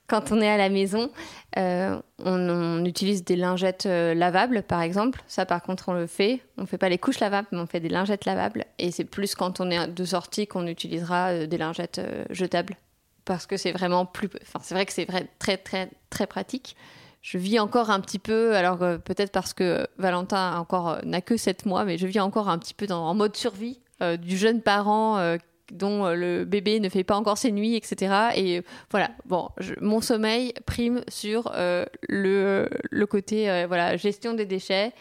Quand 0.07 0.31
on 0.31 0.39
est 0.39 0.49
à 0.49 0.57
la 0.57 0.69
maison, 0.69 1.09
euh, 1.57 1.99
on, 2.23 2.85
utilise 2.85 3.23
des 3.23 3.35
lingettes 3.35 3.85
euh, 3.87 4.13
lavables, 4.13 4.63
par 4.63 4.81
exemple. 4.81 5.23
Ça, 5.27 5.45
par 5.45 5.63
contre, 5.63 5.89
on 5.89 5.93
le 5.93 6.07
fait. 6.07 6.41
On 6.57 6.61
ne 6.61 6.67
fait 6.67 6.77
pas 6.77 6.89
les 6.89 6.97
couches 6.97 7.19
lavables, 7.19 7.47
mais 7.51 7.59
on 7.59 7.65
fait 7.65 7.79
des 7.79 7.89
lingettes 7.89 8.25
lavables. 8.25 8.65
Et 8.77 8.91
c'est 8.91 9.05
plus 9.05 9.33
quand 9.35 9.59
on 9.59 9.71
est 9.71 9.87
de 9.87 10.05
sortie 10.05 10.47
qu'on 10.47 10.67
utilisera 10.67 11.29
euh, 11.29 11.47
des 11.47 11.57
lingettes 11.57 12.01
jetables. 12.29 12.77
Parce 13.25 13.47
que 13.47 13.57
c'est 13.57 13.71
vraiment 13.71 14.05
plus. 14.05 14.29
Enfin, 14.43 14.59
c'est 14.61 14.75
vrai 14.75 14.85
que 14.85 14.93
c'est 14.93 15.07
très, 15.39 15.57
très, 15.57 15.89
très 16.11 16.27
pratique. 16.27 16.75
Je 17.23 17.39
vis 17.39 17.59
encore 17.59 17.89
un 17.89 17.99
petit 17.99 18.19
peu, 18.19 18.55
alors 18.55 18.77
peut-être 18.77 19.31
parce 19.31 19.55
que 19.55 19.87
Valentin 19.97 20.59
encore 20.59 20.99
n'a 21.03 21.21
que 21.21 21.37
7 21.37 21.65
mois, 21.65 21.83
mais 21.83 21.97
je 21.97 22.05
vis 22.05 22.19
encore 22.19 22.49
un 22.49 22.59
petit 22.59 22.75
peu 22.75 22.85
en 22.93 23.15
mode 23.15 23.35
survie 23.35 23.79
du 24.19 24.37
jeune 24.37 24.61
parent 24.61 25.35
dont 25.71 26.05
euh, 26.05 26.15
le 26.15 26.45
bébé 26.45 26.79
ne 26.79 26.89
fait 26.89 27.03
pas 27.03 27.15
encore 27.15 27.37
ses 27.37 27.51
nuits, 27.51 27.75
etc. 27.75 28.13
Et 28.35 28.61
voilà, 28.91 29.11
bon, 29.25 29.49
mon 29.81 30.01
sommeil 30.01 30.53
prime 30.65 31.01
sur 31.07 31.51
euh, 31.55 31.85
le, 32.07 32.69
le, 32.91 33.05
côté 33.07 33.49
euh, 33.49 33.65
voilà 33.67 33.97
gestion 33.97 34.33
des 34.33 34.45
déchets, 34.45 34.93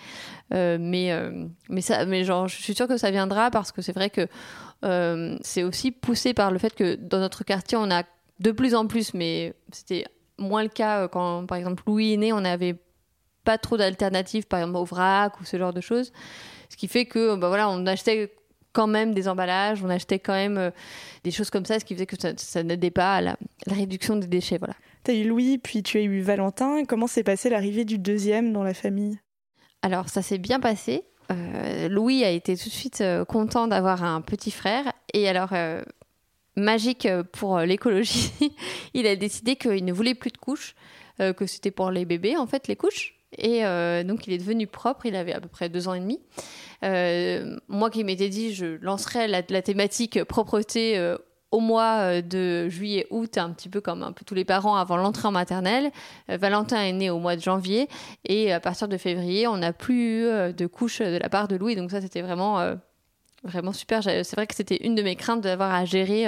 mais 0.51 1.11
mais 1.69 1.81
ça, 1.81 2.07
mais 2.07 2.25
genre, 2.25 2.49
je 2.49 2.61
suis 2.61 2.75
sûre 2.75 2.87
que 2.87 2.97
ça 2.97 3.11
viendra 3.11 3.51
parce 3.51 3.73
que 3.73 3.83
c'est 3.83 3.93
vrai 3.93 4.11
que 4.11 4.29
c'est 5.43 5.63
aussi 5.63 5.91
poussé 5.91 6.35
par 6.35 6.51
le 6.51 6.59
fait 6.59 6.75
que 6.75 6.95
dans 6.95 7.19
notre 7.19 7.45
quartier, 7.45 7.77
on 7.77 7.91
a 7.91 8.05
de 8.41 8.51
plus 8.51 8.75
en 8.75 8.87
plus, 8.87 9.15
mais 9.15 9.55
c'était 9.73 10.05
moins 10.39 10.63
le 10.63 10.69
cas 10.69 11.09
quand, 11.09 11.47
par 11.47 11.59
exemple, 11.59 11.83
Louis 11.87 12.15
est 12.15 12.17
né, 12.17 12.33
on 12.33 12.41
n'avait 12.41 12.77
pas 13.45 13.59
trop 13.59 13.77
d'alternatives, 13.77 14.47
par 14.47 14.61
exemple 14.61 14.79
au 14.79 14.85
vrac 14.85 15.41
ou 15.41 15.45
ce 15.45 15.59
genre 15.59 15.73
de 15.73 15.81
choses, 15.81 16.13
ce 16.69 16.77
qui 16.77 16.89
fait 16.89 17.05
que 17.05 17.37
bah 17.37 17.49
voilà, 17.49 17.69
on 17.69 17.87
achetait 17.87 18.33
quand 18.75 18.87
même 18.87 19.15
des 19.15 19.29
emballages, 19.29 19.83
on 19.83 19.89
achetait 19.89 20.19
quand 20.19 20.35
même 20.35 20.59
euh, 20.59 20.71
des 21.23 21.31
choses 21.31 21.49
comme 21.49 21.65
ça, 21.65 21.81
ce 21.81 21.85
qui 21.87 21.95
faisait 21.95 22.07
que 22.07 22.17
ça, 22.37 22.63
n'aidait 22.63 22.91
pas 22.91 23.15
à 23.15 23.21
la, 23.23 23.37
réduction 23.67 24.17
des 24.17 24.27
déchets. 24.27 24.59
Voilà. 24.59 24.75
Tu 25.05 25.13
as 25.13 25.15
eu 25.15 25.25
Louis, 25.25 25.57
puis 25.57 25.83
tu 25.83 25.97
as 25.97 26.03
eu 26.03 26.21
Valentin. 26.21 26.85
Comment 26.85 27.07
s'est 27.07 27.23
passée 27.23 27.49
l'arrivée 27.49 27.87
du 27.87 27.99
deuxième 27.99 28.53
dans 28.53 28.63
la 28.63 28.75
famille? 28.75 29.19
Alors, 29.81 30.09
ça 30.11 30.21
s'est 30.21 30.39
bien 30.39 30.61
passé. 30.61 31.05
Euh, 31.31 31.89
Louis 31.89 32.25
a 32.25 32.31
été 32.31 32.57
tout 32.57 32.69
de 32.69 32.75
suite 32.75 33.01
euh, 33.01 33.25
content 33.25 33.69
d'avoir 33.69 34.03
un 34.03 34.21
petit 34.21 34.51
frère. 34.51 34.93
Et 35.15 35.29
alors, 35.29 35.55
magique 36.57 37.09
pour 37.33 37.61
l'écologie, 37.61 38.33
il 38.95 39.07
a 39.07 39.15
décidé 39.15 39.57
qu'il 39.57 39.85
ne 39.85 39.93
voulait 39.93 40.15
plus 40.15 40.31
de 40.31 40.39
couches, 40.39 40.75
que 41.19 41.47
c'était 41.47 41.71
pour 41.71 41.93
les 41.93 42.05
bébés, 42.05 42.37
en 42.37 42.49
fait, 42.49 42.67
les 42.67 42.75
couches. 42.75 43.15
Et 43.39 43.63
donc, 44.05 44.27
il 44.27 44.33
est 44.33 44.39
devenu 44.39 44.67
propre. 44.67 45.07
Il 45.07 45.17
avait 45.17 45.33
à 45.33 45.41
peu 45.41 45.49
près 45.49 45.69
deux 45.69 45.89
ans 45.89 45.95
et 45.95 46.01
demi. 46.01 46.21
Euh, 46.85 47.57
moi 47.69 47.91
qui 47.91 48.05
m'étais 48.05 48.29
dit, 48.29 48.55
je 48.55 48.67
lancerais 48.83 49.29
la, 49.29 49.43
thématique 49.43 50.23
propreté 50.25 50.99
euh, 50.99 51.17
au 51.51 51.61
mois 51.61 51.99
euh, 52.01 52.23
de 52.23 52.69
juillet-août, 52.69 53.39
un 53.39 53.51
petit 53.51 53.69
peu 53.69 53.81
comme 53.81 54.03
un 54.03 54.13
peu 54.13 54.25
tous 54.25 54.35
les 54.35 54.45
parents 54.45 54.77
avant 54.77 54.97
l'entrée 54.97 55.29
en 55.29 55.33
maternelle. 55.33 55.91
Valentin 56.29 56.83
est 56.83 56.93
né 56.93 57.11
au 57.11 57.19
mois 57.19 57.37
de 57.37 57.41
janvier 57.41 57.89
et 58.25 58.53
à 58.53 58.61
partir 58.61 58.89
de 58.89 58.97
février, 58.97 59.47
on 59.47 59.57
n'a 59.57 59.73
plus 59.73 60.25
eu 60.25 60.53
de 60.53 60.67
couches 60.67 61.01
de 61.01 61.19
la 61.19 61.29
part 61.29 61.49
de 61.49 61.57
Louis. 61.57 61.77
Donc 61.77 61.91
ça, 61.91 62.01
c'était 62.01 62.23
vraiment, 62.23 62.75
vraiment 63.43 63.73
super. 63.73 64.03
C'est 64.03 64.35
vrai 64.35 64.47
que 64.47 64.55
c'était 64.55 64.85
une 64.85 64.95
de 64.95 65.03
mes 65.03 65.17
craintes 65.17 65.41
d'avoir 65.41 65.73
à 65.73 65.85
gérer 65.85 66.27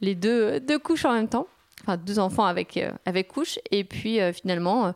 les 0.00 0.14
deux, 0.14 0.60
couches 0.82 1.04
en 1.04 1.12
même 1.12 1.28
temps. 1.28 1.48
Enfin, 1.82 1.96
deux 1.96 2.18
enfants 2.18 2.44
avec, 2.44 2.80
avec 3.04 3.28
couches. 3.28 3.58
Et 3.70 3.84
puis 3.84 4.18
finalement 4.32 4.92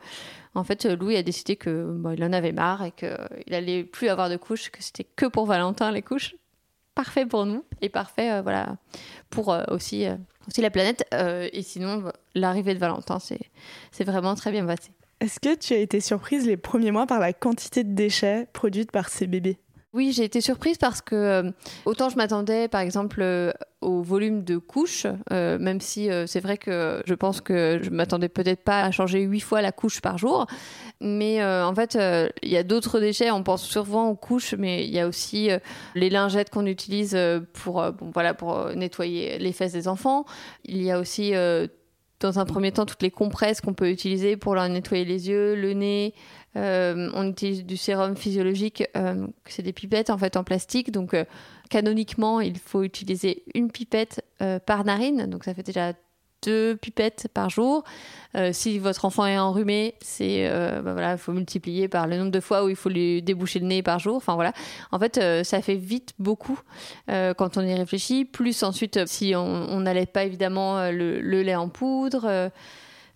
en 0.55 0.65
fait, 0.65 0.85
Louis 0.85 1.17
a 1.17 1.23
décidé 1.23 1.57
que 1.57 1.97
il 2.17 2.25
en 2.25 2.33
avait 2.33 2.53
marre 2.53 2.85
et 2.85 2.93
qu'il 2.93 3.55
allait 3.55 3.85
plus 3.85 4.09
avoir 4.09 4.29
de 4.29 4.37
couches, 4.37 4.71
que 4.71 4.83
c'était 4.83 5.05
que 5.05 5.27
pour 5.27 5.47
Valentin 5.47 5.93
les 5.93 6.03
couches. 6.03 6.35
Parfait 6.95 7.25
pour 7.25 7.47
nous 7.47 7.65
et 7.81 7.89
parfait, 7.89 8.33
euh, 8.33 8.43
voilà, 8.43 8.77
pour 9.31 9.53
euh, 9.53 9.63
aussi, 9.69 10.07
euh, 10.07 10.17
aussi 10.49 10.61
la 10.61 10.71
planète. 10.71 11.05
et 11.13 11.63
sinon, 11.63 12.13
l'arrivée 12.35 12.75
de 12.75 12.81
Valentin, 12.81 13.19
c'est 13.19 14.05
vraiment 14.05 14.35
très 14.35 14.51
bien 14.51 14.67
passé. 14.67 14.91
Est-ce 15.21 15.39
que 15.39 15.55
tu 15.55 15.75
as 15.75 15.79
été 15.79 16.01
surprise 16.01 16.47
les 16.47 16.57
premiers 16.57 16.91
mois 16.91 17.07
par 17.07 17.21
la 17.21 17.33
quantité 17.33 17.85
de 17.85 17.95
déchets 17.95 18.49
produites 18.53 18.91
par 18.91 19.09
ces 19.09 19.27
bébés? 19.27 19.59
Oui, 19.93 20.13
j'ai 20.13 20.23
été 20.23 20.41
surprise 20.41 20.79
parce 20.79 21.03
que 21.03 21.17
euh, 21.17 21.51
autant 21.85 22.11
je 22.11 22.17
m'attendais 22.17 22.69
par 22.69 22.81
exemple 22.81 23.23
euh, 23.23 23.51
au 23.81 24.03
volume 24.03 24.45
de 24.45 24.57
couches, 24.57 25.09
euh, 25.33 25.59
même 25.59 25.81
si 25.81 26.09
c'est 26.27 26.39
vrai 26.39 26.59
que 26.59 27.03
je 27.07 27.15
pense 27.15 27.41
que 27.41 27.81
je 27.83 27.91
m'attendais 27.91 28.29
peut-être 28.29 28.63
pas 28.63 28.83
à 28.83 28.93
changer 28.93 29.23
huit 29.23 29.41
fois 29.41 29.63
la 29.63 29.73
couche 29.73 30.01
par 30.01 30.17
jour, 30.17 30.47
mais 31.01 31.43
en 31.43 31.75
fait 31.75 31.99
il 32.43 32.51
y 32.51 32.59
a 32.59 32.63
d'autres 32.63 33.01
déchets. 33.01 33.31
On 33.31 33.43
pense 33.43 33.65
souvent 33.65 34.09
aux 34.09 34.17
couches, 34.17 34.55
mais 34.57 34.85
il 34.85 34.91
y 34.91 35.01
a 35.01 35.09
aussi 35.09 35.49
les 35.95 36.11
lingettes 36.11 36.51
qu'on 36.51 36.67
utilise 36.67 37.19
pour 37.55 37.83
bon, 37.93 38.11
voilà 38.13 38.35
pour 38.35 38.67
nettoyer 38.77 39.39
les 39.39 39.53
fesses 39.53 39.73
des 39.73 39.89
enfants. 39.89 40.27
Il 40.67 40.83
y 40.83 40.91
a 40.91 41.01
aussi 41.01 41.33
dans 42.21 42.39
un 42.39 42.45
premier 42.45 42.73
temps 42.73 42.87
toutes 42.87 43.03
les 43.03 43.11
compresses 43.11 43.61
qu'on 43.61 43.75
peut 43.75 43.91
utiliser 43.91 44.37
pour 44.37 44.55
leur 44.55 44.69
nettoyer 44.69 45.05
les 45.05 45.29
yeux, 45.29 45.55
le 45.55 45.73
nez. 45.73 46.15
on 46.55 47.29
utilise 47.29 47.65
du 47.65 47.77
sérum 47.77 48.17
physiologique, 48.17 48.85
c'est 49.47 49.63
des 49.63 49.73
pipettes 49.73 50.11
en 50.11 50.19
fait 50.19 50.37
en 50.37 50.45
plastique. 50.45 50.91
Donc 50.93 51.17
canoniquement, 51.71 52.41
il 52.41 52.59
faut 52.59 52.83
utiliser 52.83 53.45
une 53.55 53.71
pipette 53.71 54.25
par 54.67 54.85
narine. 54.85 55.27
Donc 55.27 55.45
ça 55.45 55.55
fait 55.55 55.63
déjà 55.63 55.95
deux 56.43 56.77
pipettes 56.77 57.29
par 57.33 57.51
jour. 57.51 57.85
Euh, 58.37 58.51
si 58.53 58.79
votre 58.79 59.05
enfant 59.05 59.27
est 59.27 59.39
enrhumé, 59.39 59.95
c'est 60.01 60.49
euh, 60.49 60.81
il 61.13 61.19
faut 61.19 61.33
multiplier 61.33 61.89
par 61.89 62.07
le 62.07 62.17
nombre 62.17 62.31
de 62.31 62.41
fois 62.41 62.65
où 62.65 62.69
il 62.69 62.77
faut 62.77 62.89
lui 62.89 63.23
déboucher 63.23 63.59
le 63.59 63.67
nez 63.67 63.83
par 63.83 63.99
jour. 63.99 64.17
Enfin 64.17 64.35
voilà. 64.35 64.53
En 64.93 64.99
fait, 64.99 65.19
euh, 65.19 65.43
ça 65.43 65.61
fait 65.63 65.75
vite 65.75 66.13
beaucoup 66.19 66.61
quand 67.09 67.57
on 67.57 67.63
y 67.63 67.75
réfléchit. 67.75 68.25
Plus 68.25 68.63
ensuite, 68.63 69.07
si 69.07 69.35
on 69.35 69.81
n'allait 69.81 70.07
pas 70.07 70.25
évidemment 70.25 70.91
le, 70.91 71.21
lait 71.21 71.57
en 71.57 71.69
poudre. 71.69 72.51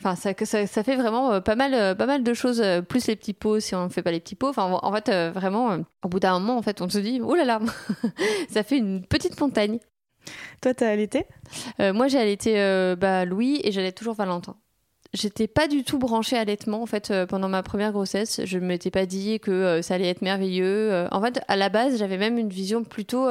Enfin, 0.01 0.17
ça, 0.17 0.35
fait 0.35 0.97
vraiment 0.97 1.41
pas 1.41 1.55
mal, 1.55 1.97
pas 1.97 2.07
mal 2.07 2.23
de 2.23 2.35
choses. 2.35 2.63
plus 2.89 3.07
les 3.07 3.17
petits 3.17 3.33
pots 3.33 3.61
si 3.61 3.75
on 3.75 3.85
ne 3.85 3.89
fait 3.89 4.03
pas 4.03 4.11
les 4.11 4.21
petits 4.21 4.35
pots. 4.35 4.49
Enfin, 4.49 4.79
en 4.83 4.93
fait, 4.93 5.11
vraiment, 5.33 5.79
au 6.03 6.09
bout 6.09 6.21
d'un 6.21 6.39
moment, 6.39 6.59
en 6.59 6.63
fait, 6.63 6.81
on 6.83 6.89
se 6.89 6.99
dit, 6.99 7.21
oh 7.23 7.35
là 7.35 7.45
là, 7.45 7.61
ça 8.51 8.63
fait 8.63 8.79
une 8.79 9.07
petite 9.07 9.41
montagne. 9.41 9.79
Toi, 10.61 10.75
t'as 10.75 10.89
allaité? 10.89 11.27
Euh, 11.81 11.93
Moi, 11.93 12.09
j'ai 12.09 12.19
allaité 12.19 12.61
euh, 12.61 12.97
bah, 12.97 13.25
Louis 13.25 13.61
et 13.65 13.73
j'allais 13.73 13.93
toujours 13.93 14.15
Valentin. 14.15 14.57
J'étais 15.13 15.47
pas 15.47 15.69
du 15.69 15.85
tout 15.85 15.99
branchée 15.99 16.37
allaitement 16.37 16.83
en 16.83 16.87
fait 16.87 17.13
euh, 17.13 17.25
pendant 17.25 17.49
ma 17.49 17.63
première 17.63 17.93
grossesse. 17.93 18.41
Je 18.45 18.59
ne 18.59 18.67
m'étais 18.67 18.91
pas 18.91 19.07
dit 19.07 19.39
que 19.39 19.81
ça 19.81 19.95
allait 19.95 20.09
être 20.09 20.23
merveilleux. 20.23 21.07
en 21.13 21.21
fait, 21.21 21.41
à 21.47 21.57
la 21.57 21.69
base, 21.69 21.99
j'avais 21.99 22.19
même 22.19 22.37
une 22.37 22.49
vision 22.49 22.83
plutôt 22.83 23.29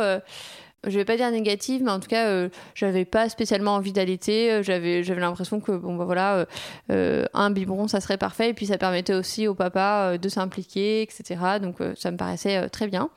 je 0.85 0.97
vais 0.97 1.05
pas 1.05 1.15
dire 1.15 1.31
négative, 1.31 1.81
mais 1.83 1.91
en 1.91 1.99
tout 1.99 2.09
cas, 2.09 2.27
euh, 2.27 2.49
j'avais 2.75 3.05
pas 3.05 3.29
spécialement 3.29 3.75
envie 3.75 3.93
d'allaiter. 3.93 4.51
Euh, 4.51 4.63
j'avais, 4.63 5.03
j'avais 5.03 5.21
l'impression 5.21 5.59
que 5.59 5.71
bon 5.71 5.95
bah 5.95 6.05
voilà, 6.05 6.35
euh, 6.35 6.45
euh, 6.91 7.25
un 7.33 7.51
biberon 7.51 7.87
ça 7.87 8.01
serait 8.01 8.17
parfait, 8.17 8.49
et 8.49 8.53
puis 8.53 8.65
ça 8.65 8.77
permettait 8.77 9.13
aussi 9.13 9.47
au 9.47 9.55
papa 9.55 10.17
de 10.17 10.29
s'impliquer, 10.29 11.01
etc. 11.01 11.39
Donc 11.61 11.77
ça 11.95 12.11
me 12.11 12.17
paraissait 12.17 12.69
très 12.69 12.87
bien. 12.87 13.09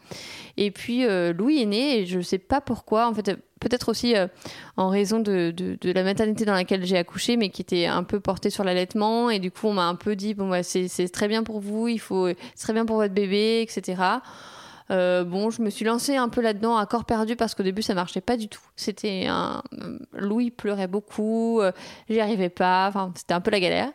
Et 0.56 0.70
puis 0.70 1.04
Louis 1.35 1.62
est 1.62 1.66
né, 1.66 1.99
et 1.99 2.06
je 2.06 2.20
sais 2.20 2.38
pas 2.38 2.61
pourquoi. 2.61 3.08
En 3.08 3.14
fait, 3.14 3.37
peut-être 3.61 3.88
aussi 3.88 4.14
en 4.76 4.88
raison 4.88 5.20
de, 5.20 5.50
de, 5.50 5.92
la 5.92 6.02
maternité 6.02 6.44
dans 6.44 6.54
laquelle 6.54 6.85
j'ai 6.85 6.96
accouché, 6.96 7.37
mais 7.37 7.50
qui 7.50 7.62
était 7.62 7.87
un 7.87 8.04
peu 8.04 8.20
portée 8.20 8.50
sur 8.50 8.64
l'allaitement, 8.64 9.30
et 9.30 9.38
du 9.38 9.50
coup 9.50 9.66
on 9.66 9.75
m'a 9.75 9.87
un 9.87 9.96
peu 9.96 10.16
dit 10.16 10.35
bon 10.35 10.49
bah 10.49 10.62
c'est, 10.62 10.88
c'est 10.88 11.08
très 11.08 11.28
bien 11.28 11.42
pour 11.42 11.61
vous, 11.61 11.88
il 11.88 11.99
faut, 11.99 12.28
c'est 12.28 12.64
très 12.64 12.73
bien 12.73 12.87
pour 12.87 12.96
votre 12.96 13.14
bébé, 13.14 13.61
etc. 13.62 14.02
Euh, 14.90 15.25
bon, 15.25 15.50
je 15.50 15.62
me 15.62 15.71
suis 15.71 15.85
lancée 15.85 16.16
un 16.16 16.28
peu 16.28 16.40
là-dedans 16.40 16.76
à 16.76 16.87
corps 16.87 17.05
perdu 17.05 17.37
parce 17.37 17.55
qu'au 17.55 17.62
début 17.62 17.83
ça 17.83 17.95
marchait 17.95 18.21
pas 18.21 18.37
du 18.37 18.49
tout. 18.49 18.62
C'était 18.76 19.26
un 19.28 19.62
Louis 20.12 20.50
pleurait 20.50 20.87
beaucoup, 20.87 21.61
euh, 21.61 21.73
j'y 22.09 22.21
arrivais 22.21 22.49
pas, 22.49 22.87
enfin 22.88 23.12
c'était 23.16 23.35
un 23.35 23.40
peu 23.40 23.50
la 23.50 23.61
galère. 23.61 23.90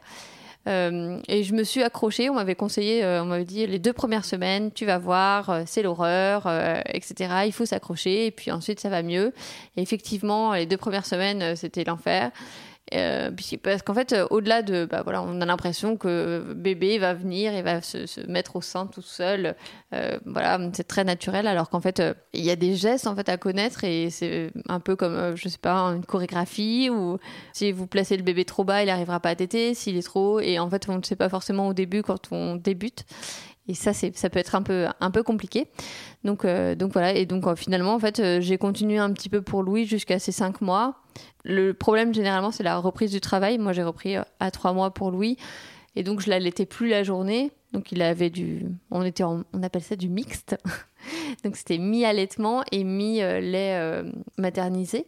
Euh, 0.68 1.20
et 1.28 1.44
je 1.44 1.56
me 1.56 1.64
suis 1.64 1.82
accrochée. 1.82 2.30
On 2.30 2.36
m'avait 2.36 2.56
conseillé, 2.56 3.04
on 3.04 3.26
m'avait 3.26 3.46
dit 3.46 3.66
les 3.66 3.80
deux 3.80 3.94
premières 3.94 4.26
semaines, 4.26 4.72
tu 4.72 4.86
vas 4.86 5.00
voir, 5.00 5.62
c'est 5.66 5.82
l'horreur, 5.82 6.48
etc. 6.94 7.44
Il 7.46 7.52
faut 7.52 7.66
s'accrocher 7.66 8.28
et 8.28 8.32
puis 8.32 8.52
ensuite 8.52 8.80
ça 8.80 8.90
va 8.90 9.02
mieux. 9.02 9.34
Et 9.76 9.82
effectivement, 9.82 10.54
les 10.54 10.68
deux 10.68 10.78
premières 10.78 11.06
semaines, 11.06 11.56
c'était 11.56 11.84
l'enfer. 11.84 12.32
Euh, 12.94 13.32
parce 13.64 13.82
qu'en 13.84 13.94
fait, 13.94 14.12
euh, 14.12 14.28
au-delà 14.30 14.62
de, 14.62 14.86
bah, 14.86 15.02
voilà, 15.04 15.24
on 15.24 15.40
a 15.40 15.46
l'impression 15.46 15.96
que 15.96 16.54
bébé 16.54 16.98
va 16.98 17.14
venir 17.14 17.54
et 17.54 17.62
va 17.62 17.82
se, 17.82 18.28
mettre 18.28 18.58
au 18.58 18.62
sein 18.62 18.88
tout 18.88 19.02
seul. 19.02 19.56
Euh, 19.94 20.20
voilà, 20.26 20.60
c'est 20.74 20.88
très 20.88 21.04
naturel, 21.04 21.48
alors 21.48 21.70
qu'en 21.70 21.80
fait, 21.80 22.02
il 22.34 22.44
y 22.44 22.52
a 22.52 22.56
des 22.56 22.76
gestes 22.76 23.08
en 23.08 23.16
fait 23.16 23.30
à 23.30 23.38
connaître 23.38 23.84
et 23.84 24.10
c'est 24.10 24.52
un 24.68 24.80
peu 24.80 24.96
comme, 24.96 25.36
je 25.36 25.48
sais 25.48 25.58
pas, 25.58 25.78
une 25.94 26.06
chorégraphie 26.06 26.90
ou 26.90 27.18
si 27.54 27.72
vous 27.72 27.88
placez 27.88 28.18
le 28.18 28.24
bébé 28.24 28.46
trop 28.46 28.64
bas, 28.64 28.84
il 28.84 28.88
n'arrivera 28.88 29.20
pas 29.20 29.30
à 29.30 29.36
téter. 29.36 29.74
S'il 29.74 29.98
est 29.98 30.02
trop 30.02 30.36
haut, 30.36 30.40
et 30.40 30.60
en 30.60 30.70
fait, 30.70 30.90
on 30.90 30.98
ne 30.98 31.04
sait 31.04 31.16
pas 31.16 31.30
forcément 31.30 31.68
au 31.68 31.74
début 31.74 32.04
quand 32.04 32.32
on 32.32 32.56
débute. 32.56 33.06
Et 33.68 33.74
ça, 33.74 33.94
ça 33.94 34.30
peut 34.30 34.40
être 34.40 34.56
un 34.56 34.64
peu, 34.64 34.88
un 35.00 35.12
peu 35.12 35.24
compliqué. 35.24 35.68
Donc, 36.24 36.46
donc 36.46 36.92
voilà. 36.92 37.14
Et 37.14 37.26
donc, 37.26 37.56
finalement, 37.56 37.94
en 37.94 38.00
fait, 38.00 38.42
j'ai 38.42 38.58
continué 38.58 38.98
un 38.98 39.14
petit 39.14 39.30
peu 39.30 39.42
pour 39.42 39.64
Louis 39.64 39.86
jusqu'à 39.86 40.20
ses 40.20 40.32
cinq 40.32 40.62
mois. 40.62 41.01
Le 41.44 41.74
problème, 41.74 42.14
généralement, 42.14 42.52
c'est 42.52 42.64
la 42.64 42.78
reprise 42.78 43.12
du 43.12 43.22
travail. 43.22 43.58
Moi, 43.58 43.74
j'ai 43.74 43.84
repris 43.84 44.16
à 44.40 44.52
trois 44.52 44.74
mois 44.74 44.94
pour 44.94 45.12
Louis. 45.12 45.38
Et 45.96 46.04
donc, 46.04 46.22
je 46.22 46.30
l'allaitais 46.30 46.66
plus 46.66 46.90
la 46.90 47.04
journée. 47.04 47.52
Donc, 47.74 47.92
il 47.92 48.02
avait 48.02 48.30
du. 48.30 48.66
On, 48.92 49.04
était 49.04 49.24
on 49.24 49.44
appelle 49.64 49.82
ça 49.82 49.96
du 49.96 50.10
mixte. 50.10 50.58
donc, 51.44 51.56
c'était 51.56 51.78
mi-allaitement 51.78 52.64
et 52.72 52.84
mi-lait 52.84 54.04
maternisé. 54.38 55.06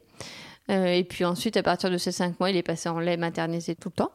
et 0.70 1.06
puis 1.08 1.24
ensuite, 1.26 1.58
à 1.58 1.64
partir 1.64 1.90
de 1.90 1.98
ses 1.98 2.12
cinq 2.12 2.40
mois, 2.40 2.50
il 2.50 2.58
est 2.58 2.64
passé 2.64 2.90
en 2.90 3.00
lait 3.00 3.18
maternisé 3.18 3.76
tout 3.76 3.90
le 3.90 3.96
temps. 3.96 4.12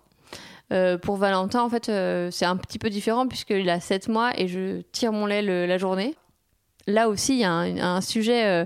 Euh, 0.73 0.99
pour 0.99 1.17
Valentin, 1.17 1.63
en 1.63 1.71
fait, 1.71 1.89
euh, 1.89 2.31
c'est 2.31 2.45
un 2.45 2.57
petit 2.57 2.79
peu 2.79 2.91
différent 2.91 3.27
puisqu'il 3.27 3.69
a 3.71 3.81
7 3.81 4.09
mois 4.09 4.39
et 4.39 4.49
je 4.49 4.83
tire 4.93 5.13
mon 5.13 5.27
lait 5.27 5.43
la 5.43 5.79
journée. 5.79 6.15
Là 6.87 7.09
aussi, 7.09 7.35
il 7.35 7.41
y 7.41 7.45
a 7.45 7.53
un, 7.53 8.01
sujet 8.01 8.45
euh, 8.47 8.65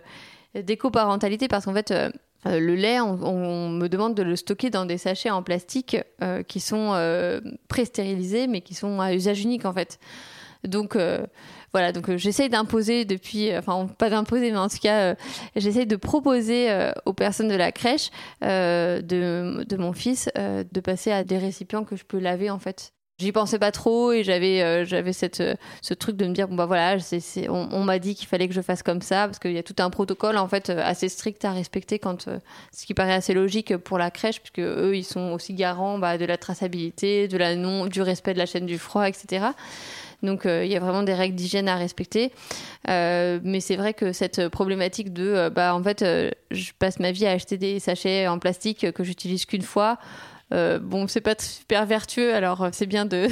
d'éco-parentalité 0.60 1.48
parce 1.48 1.64
qu'en 1.64 1.74
fait, 1.74 1.94
le 2.44 2.74
lait, 2.74 3.00
on, 3.00 3.68
me 3.68 3.88
demande 3.88 4.14
de 4.14 4.22
le 4.22 4.36
stocker 4.36 4.70
dans 4.70 4.84
des 4.84 4.98
sachets 4.98 5.30
en 5.30 5.42
plastique 5.42 5.96
qui 6.48 6.60
sont 6.60 6.92
pré-stérilisés 7.68 8.46
mais 8.46 8.60
qui 8.60 8.74
sont 8.74 9.00
à 9.00 9.14
usage 9.14 9.42
unique 9.42 9.64
en 9.64 9.72
fait. 9.72 9.98
Donc 10.64 10.96
voilà, 11.72 11.92
donc 11.92 12.14
j'essaye 12.16 12.48
d'imposer 12.48 13.04
depuis, 13.04 13.56
enfin 13.56 13.86
pas 13.86 14.10
d'imposer, 14.10 14.50
mais 14.50 14.58
en 14.58 14.68
tout 14.68 14.78
cas, 14.82 15.14
j'essaye 15.56 15.86
de 15.86 15.96
proposer 15.96 16.90
aux 17.06 17.12
personnes 17.12 17.48
de 17.48 17.54
la 17.54 17.72
crèche 17.72 18.10
de, 18.40 19.00
de, 19.64 19.76
mon 19.76 19.92
fils 19.92 20.28
de 20.36 20.80
passer 20.80 21.12
à 21.12 21.24
des 21.24 21.38
récipients 21.38 21.84
que 21.84 21.96
je 21.96 22.04
peux 22.04 22.18
laver 22.18 22.50
en 22.50 22.58
fait. 22.58 22.92
J'y 23.22 23.30
pensais 23.30 23.60
pas 23.60 23.70
trop 23.70 24.10
et 24.10 24.24
j'avais 24.24 24.84
j'avais 24.84 25.12
cette 25.12 25.42
ce 25.80 25.94
truc 25.94 26.16
de 26.16 26.26
me 26.26 26.34
dire 26.34 26.48
bon 26.48 26.56
bah 26.56 26.66
voilà 26.66 26.98
c'est 26.98 27.48
on, 27.48 27.84
m'a 27.84 28.00
dit 28.00 28.16
qu'il 28.16 28.26
fallait 28.26 28.48
que 28.48 28.54
je 28.54 28.60
fasse 28.60 28.82
comme 28.82 29.00
ça 29.00 29.26
parce 29.26 29.38
qu'il 29.38 29.52
y 29.52 29.58
a 29.58 29.62
tout 29.62 29.76
un 29.78 29.90
protocole 29.90 30.36
en 30.38 30.48
fait 30.48 30.70
assez 30.70 31.08
strict 31.08 31.44
à 31.44 31.52
respecter 31.52 32.00
quand 32.00 32.28
ce 32.72 32.84
qui 32.84 32.94
paraît 32.94 33.14
assez 33.14 33.32
logique 33.32 33.76
pour 33.76 33.96
la 33.96 34.10
crèche 34.10 34.40
puisque 34.40 34.58
eux 34.58 34.96
ils 34.96 35.04
sont 35.04 35.30
aussi 35.32 35.54
garants 35.54 35.98
bah, 35.98 36.18
de 36.18 36.24
la 36.24 36.36
traçabilité 36.36 37.28
de 37.28 37.36
la 37.36 37.54
non 37.54 37.86
du 37.86 38.02
respect 38.02 38.34
de 38.34 38.38
la 38.38 38.46
chaîne 38.46 38.66
du 38.66 38.78
froid 38.78 39.08
etc 39.08 39.52
donc 40.22 40.46
euh, 40.46 40.64
il 40.64 40.70
y 40.70 40.76
a 40.76 40.80
vraiment 40.80 41.02
des 41.02 41.14
règles 41.14 41.34
d'hygiène 41.34 41.68
à 41.68 41.76
respecter. 41.76 42.32
Euh, 42.88 43.40
mais 43.42 43.60
c'est 43.60 43.76
vrai 43.76 43.94
que 43.94 44.12
cette 44.12 44.48
problématique 44.48 45.12
de, 45.12 45.26
euh, 45.26 45.50
bah, 45.50 45.74
en 45.74 45.82
fait, 45.82 46.04
je 46.50 46.72
passe 46.78 47.00
ma 47.00 47.12
vie 47.12 47.26
à 47.26 47.32
acheter 47.32 47.58
des 47.58 47.80
sachets 47.80 48.28
en 48.28 48.38
plastique 48.38 48.92
que 48.92 49.04
j'utilise 49.04 49.44
qu'une 49.44 49.62
fois. 49.62 49.98
Bon, 50.80 51.06
c'est 51.08 51.20
pas 51.20 51.34
super 51.38 51.86
vertueux, 51.86 52.34
alors 52.34 52.68
c'est 52.72 52.86
bien 52.86 53.06
de, 53.06 53.28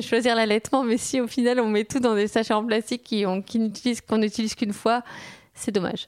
choisir 0.00 0.34
l'allaitement, 0.34 0.84
mais 0.84 0.96
si 0.96 1.20
au 1.20 1.26
final 1.26 1.60
on 1.60 1.68
met 1.68 1.84
tout 1.84 2.00
dans 2.00 2.14
des 2.14 2.28
sachets 2.28 2.54
en 2.54 2.64
plastique 2.64 3.02
qui, 3.02 3.24
qu'on 3.24 4.18
n'utilise 4.18 4.54
qu'une 4.54 4.72
fois, 4.72 5.02
c'est 5.54 5.72
dommage. 5.72 6.06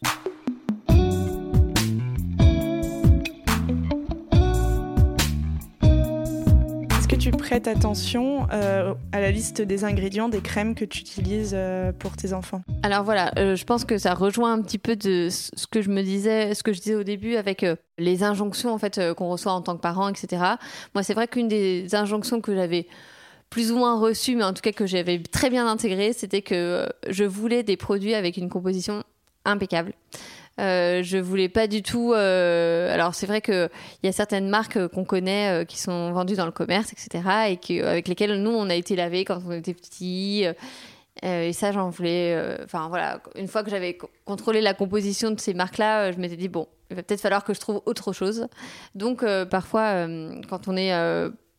Tu 7.46 7.50
prêtes 7.50 7.68
attention 7.68 8.48
euh, 8.52 8.92
à 9.12 9.20
la 9.20 9.30
liste 9.30 9.62
des 9.62 9.84
ingrédients 9.84 10.28
des 10.28 10.40
crèmes 10.40 10.74
que 10.74 10.84
tu 10.84 10.98
utilises 10.98 11.52
euh, 11.54 11.92
pour 11.92 12.16
tes 12.16 12.32
enfants 12.32 12.62
Alors 12.82 13.04
voilà, 13.04 13.30
euh, 13.38 13.54
je 13.54 13.64
pense 13.64 13.84
que 13.84 13.98
ça 13.98 14.14
rejoint 14.14 14.52
un 14.52 14.62
petit 14.62 14.78
peu 14.78 14.96
de 14.96 15.28
ce 15.30 15.66
que 15.68 15.80
je 15.80 15.88
me 15.88 16.02
disais, 16.02 16.54
ce 16.54 16.64
que 16.64 16.72
je 16.72 16.80
disais 16.80 16.96
au 16.96 17.04
début 17.04 17.36
avec 17.36 17.64
les 17.98 18.24
injonctions 18.24 18.72
en 18.74 18.78
fait 18.78 19.00
qu'on 19.14 19.28
reçoit 19.28 19.52
en 19.52 19.62
tant 19.62 19.76
que 19.76 19.80
parent, 19.80 20.08
etc. 20.08 20.42
Moi, 20.94 21.04
c'est 21.04 21.14
vrai 21.14 21.28
qu'une 21.28 21.46
des 21.46 21.94
injonctions 21.94 22.40
que 22.40 22.52
j'avais 22.52 22.88
plus 23.48 23.70
ou 23.70 23.76
moins 23.76 23.96
reçues, 23.96 24.34
mais 24.34 24.44
en 24.44 24.52
tout 24.52 24.62
cas 24.62 24.72
que 24.72 24.86
j'avais 24.86 25.20
très 25.20 25.48
bien 25.48 25.68
intégrées, 25.68 26.12
c'était 26.14 26.42
que 26.42 26.88
je 27.08 27.22
voulais 27.22 27.62
des 27.62 27.76
produits 27.76 28.14
avec 28.14 28.38
une 28.38 28.48
composition 28.48 29.04
impeccable. 29.44 29.92
Euh, 30.58 31.02
je 31.02 31.18
voulais 31.18 31.48
pas 31.48 31.66
du 31.66 31.82
tout. 31.82 32.12
Euh, 32.14 32.92
alors 32.92 33.14
c'est 33.14 33.26
vrai 33.26 33.40
que 33.40 33.68
il 34.02 34.06
y 34.06 34.08
a 34.08 34.12
certaines 34.12 34.48
marques 34.48 34.86
qu'on 34.88 35.04
connaît 35.04 35.62
euh, 35.62 35.64
qui 35.64 35.78
sont 35.78 36.12
vendues 36.12 36.36
dans 36.36 36.46
le 36.46 36.52
commerce, 36.52 36.92
etc. 36.92 37.58
et 37.68 37.82
avec 37.82 38.08
lesquelles 38.08 38.40
nous 38.40 38.50
on 38.50 38.70
a 38.70 38.74
été 38.74 38.96
lavés 38.96 39.24
quand 39.24 39.40
on 39.46 39.52
était 39.52 39.74
petits. 39.74 40.44
et 41.22 41.52
ça 41.52 41.72
j'en 41.72 41.90
voulais. 41.90 42.56
Enfin 42.64 42.88
voilà, 42.88 43.20
une 43.36 43.48
fois 43.48 43.62
que 43.62 43.70
j'avais 43.70 43.98
contrôlé 44.24 44.60
la 44.60 44.74
composition 44.74 45.30
de 45.30 45.40
ces 45.40 45.54
marques-là, 45.54 46.12
je 46.12 46.18
m'étais 46.18 46.36
dit 46.36 46.48
bon, 46.48 46.68
il 46.90 46.96
va 46.96 47.02
peut-être 47.02 47.20
falloir 47.20 47.44
que 47.44 47.52
je 47.54 47.60
trouve 47.60 47.82
autre 47.84 48.12
chose. 48.12 48.46
Donc 48.94 49.24
parfois, 49.50 50.06
quand 50.48 50.68
on 50.68 50.76
est 50.76 50.92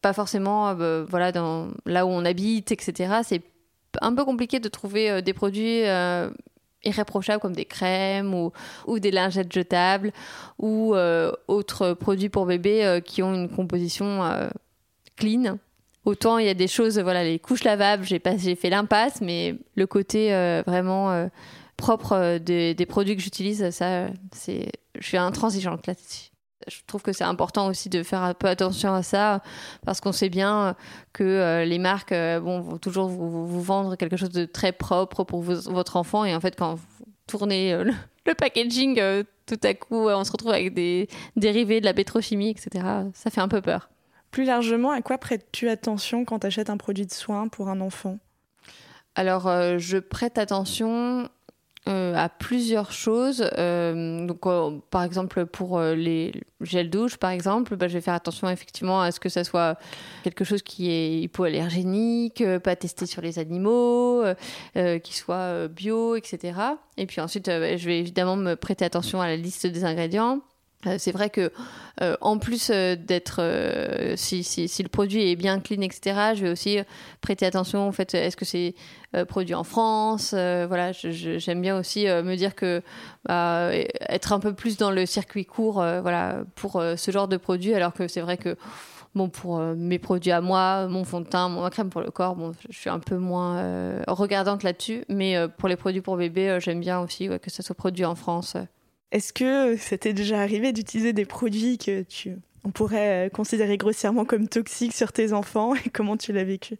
pas 0.01 0.13
forcément 0.13 0.73
voilà 1.05 1.31
dans 1.31 1.69
là 1.85 2.05
où 2.05 2.09
on 2.09 2.25
habite, 2.25 2.71
etc. 2.71 3.21
C'est 3.23 3.43
un 4.01 4.13
peu 4.13 4.25
compliqué 4.25 4.59
de 4.59 4.69
trouver 4.69 5.21
des 5.21 5.33
produits 5.33 5.83
irréprochables 6.87 7.41
comme 7.41 7.55
des 7.55 7.65
crèmes 7.65 8.33
ou, 8.33 8.51
ou 8.85 8.99
des 8.99 9.11
lingettes 9.11 9.51
jetables 9.51 10.11
ou 10.59 10.95
euh, 10.95 11.31
autres 11.47 11.93
produits 11.93 12.29
pour 12.29 12.45
bébé 12.45 12.85
euh, 12.85 12.99
qui 12.99 13.21
ont 13.23 13.33
une 13.33 13.49
composition 13.49 14.23
euh, 14.23 14.49
clean. 15.15 15.57
Autant 16.05 16.37
il 16.37 16.45
y 16.45 16.49
a 16.49 16.53
des 16.53 16.67
choses, 16.67 16.99
voilà, 16.99 17.23
les 17.23 17.39
couches 17.39 17.63
lavables, 17.63 18.05
j'ai 18.05 18.55
fait 18.55 18.69
l'impasse, 18.69 19.19
mais 19.19 19.55
le 19.75 19.87
côté 19.87 20.29
vraiment 20.65 21.29
propre 21.75 22.37
des, 22.37 22.73
des, 22.73 22.85
produits 22.85 23.17
que 23.17 23.21
j'utilise, 23.21 23.69
ça, 23.71 24.07
c'est, 24.31 24.71
je 24.97 25.05
suis 25.05 25.17
intransigeante 25.17 25.85
là-dessus. 25.85 26.29
Je 26.67 26.77
trouve 26.85 27.01
que 27.01 27.13
c'est 27.13 27.23
important 27.23 27.67
aussi 27.67 27.89
de 27.89 28.03
faire 28.03 28.21
un 28.21 28.33
peu 28.33 28.47
attention 28.47 28.93
à 28.93 29.03
ça 29.03 29.41
parce 29.85 30.01
qu'on 30.01 30.11
sait 30.11 30.29
bien 30.29 30.75
que 31.13 31.63
les 31.65 31.79
marques 31.79 32.13
bon, 32.13 32.61
vont 32.61 32.77
toujours 32.77 33.07
vous, 33.07 33.61
vendre 33.61 33.95
quelque 33.95 34.17
chose 34.17 34.29
de 34.29 34.45
très 34.45 34.71
propre 34.71 35.23
pour 35.23 35.41
votre 35.41 35.95
enfant. 35.95 36.25
Et 36.25 36.35
en 36.35 36.39
fait 36.39 36.55
quand 36.57 36.75
vous 36.75 37.05
tournez 37.27 37.75
le, 38.25 38.33
packaging 38.33 39.01
tout 39.45 39.59
à 39.63 39.73
coup 39.73 40.09
on 40.09 40.23
se 40.23 40.31
retrouve 40.31 40.51
avec 40.51 40.73
des 40.73 41.07
dérivés 41.35 41.79
de 41.79 41.85
la 41.85 41.93
pétrochimie 41.93 42.49
etc 42.49 42.85
ça 43.13 43.29
fait 43.29 43.41
un 43.41 43.47
peu 43.47 43.61
peur. 43.61 43.89
Plus 44.31 44.43
largement 44.43 44.91
à 44.91 45.01
quoi 45.01 45.17
prêtes-tu 45.17 45.69
attention 45.69 46.25
quand 46.25 46.39
tu 46.39 46.47
achètes 46.47 46.69
un 46.69 46.77
produit 46.77 47.05
de 47.05 47.13
soin 47.13 47.47
pour 47.47 47.69
un 47.69 47.79
enfant? 47.81 48.19
Alors, 49.15 49.49
je 49.79 49.97
prête 49.97 50.37
attention 50.37 51.27
euh, 51.87 52.13
à 52.15 52.27
plusieurs 52.27 52.91
choses. 52.91 53.49
Euh, 53.57 54.25
donc, 54.25 54.45
euh, 54.45 54.77
par 54.89 55.03
exemple, 55.03 55.45
pour 55.45 55.79
les 55.79 56.33
gels 56.59 56.89
douche, 56.89 57.17
par 57.17 57.29
exemple, 57.29 57.77
bah, 57.77 57.87
je 57.87 57.93
vais 57.93 58.01
faire 58.01 58.13
attention 58.13 58.49
effectivement 58.49 59.01
à 59.01 59.11
ce 59.11 59.19
que 59.19 59.29
ça 59.29 59.43
soit 59.43 59.79
quelque 60.23 60.43
chose 60.43 60.61
qui 60.61 60.91
est 60.91 61.21
hypoallergénique, 61.21 62.43
pas 62.63 62.75
testé 62.75 63.05
sur 63.05 63.21
les 63.21 63.39
animaux, 63.39 64.23
qui 64.75 65.15
soit 65.15 65.67
bio, 65.69 66.15
etc. 66.15 66.59
Et 66.97 67.05
puis 67.05 67.21
ensuite, 67.21 67.47
je 67.47 67.85
vais 67.85 67.99
évidemment 67.99 68.35
me 68.35 68.55
prêter 68.55 68.83
attention 68.83 69.21
à 69.21 69.27
la 69.27 69.37
liste 69.37 69.65
des 69.67 69.85
ingrédients. 69.85 70.41
C'est 70.97 71.11
vrai 71.11 71.29
que 71.29 71.51
en 72.21 72.37
plus 72.37 72.69
d'être 72.69 73.41
si, 74.15 74.43
le 74.83 74.87
produit 74.87 75.31
est 75.31 75.35
bien 75.35 75.59
clean 75.59 75.81
etc 75.81 76.33
je 76.35 76.43
vais 76.43 76.49
aussi 76.51 76.77
prêter 77.19 77.47
attention 77.47 77.87
en 77.87 77.91
fait 77.91 78.13
est-ce 78.13 78.37
que 78.37 78.45
c'est 78.45 78.75
euh, 79.15 79.23
produit 79.23 79.55
en 79.55 79.63
France. 79.63 80.33
Euh, 80.35 80.65
voilà, 80.67 80.91
j'aime 80.91 81.61
bien 81.61 81.77
aussi 81.79 82.09
euh, 82.09 82.23
me 82.23 82.35
dire 82.35 82.55
que 82.55 82.81
bah, 83.25 83.69
être 83.73 84.33
un 84.33 84.39
peu 84.39 84.53
plus 84.53 84.75
dans 84.75 84.91
le 84.91 85.05
circuit 85.05 85.45
court, 85.45 85.75
voilà, 85.75 86.43
pour 86.55 86.81
ce 86.95 87.11
genre 87.11 87.27
de 87.27 87.37
produit, 87.37 87.73
alors 87.73 87.93
que 87.93 88.07
c'est 88.07 88.21
vrai 88.21 88.37
que 88.37 88.57
bon 89.15 89.29
pour 89.29 89.59
mes 89.59 89.97
produits 89.97 90.31
à 90.31 90.41
moi, 90.41 90.87
mon 90.87 91.03
fond 91.05 91.21
de 91.21 91.25
teint, 91.25 91.49
ma 91.49 91.69
crème 91.69 91.89
pour 91.89 92.01
le 92.01 92.11
corps, 92.11 92.35
bon, 92.35 92.51
je 92.69 92.77
suis 92.77 92.89
un 92.89 92.99
peu 92.99 93.17
moins 93.17 94.01
regardante 94.07 94.63
là-dessus, 94.63 95.05
mais 95.09 95.35
pour 95.57 95.69
les 95.69 95.77
produits 95.77 96.01
pour 96.01 96.17
bébé, 96.17 96.57
j'aime 96.61 96.79
bien 96.79 96.99
aussi 96.99 97.29
que 97.41 97.49
ça 97.49 97.63
soit 97.63 97.75
produit 97.75 98.05
en 98.05 98.15
France. 98.15 98.57
Est-ce 99.11 99.33
que 99.33 99.77
ça 99.77 99.97
t'est 99.97 100.13
déjà 100.13 100.41
arrivé 100.41 100.73
d'utiliser 100.73 101.13
des 101.13 101.25
produits 101.25 101.77
que 101.77 102.01
tu 102.03 102.35
on 102.67 102.71
pourrait 102.71 103.31
considérer 103.33 103.77
grossièrement 103.77 104.25
comme 104.25 104.49
toxiques 104.49 104.93
sur 104.93 105.13
tes 105.13 105.31
enfants 105.31 105.73
et 105.73 105.89
comment 105.89 106.17
tu 106.17 106.33
l'as 106.33 106.43
vécu? 106.43 106.77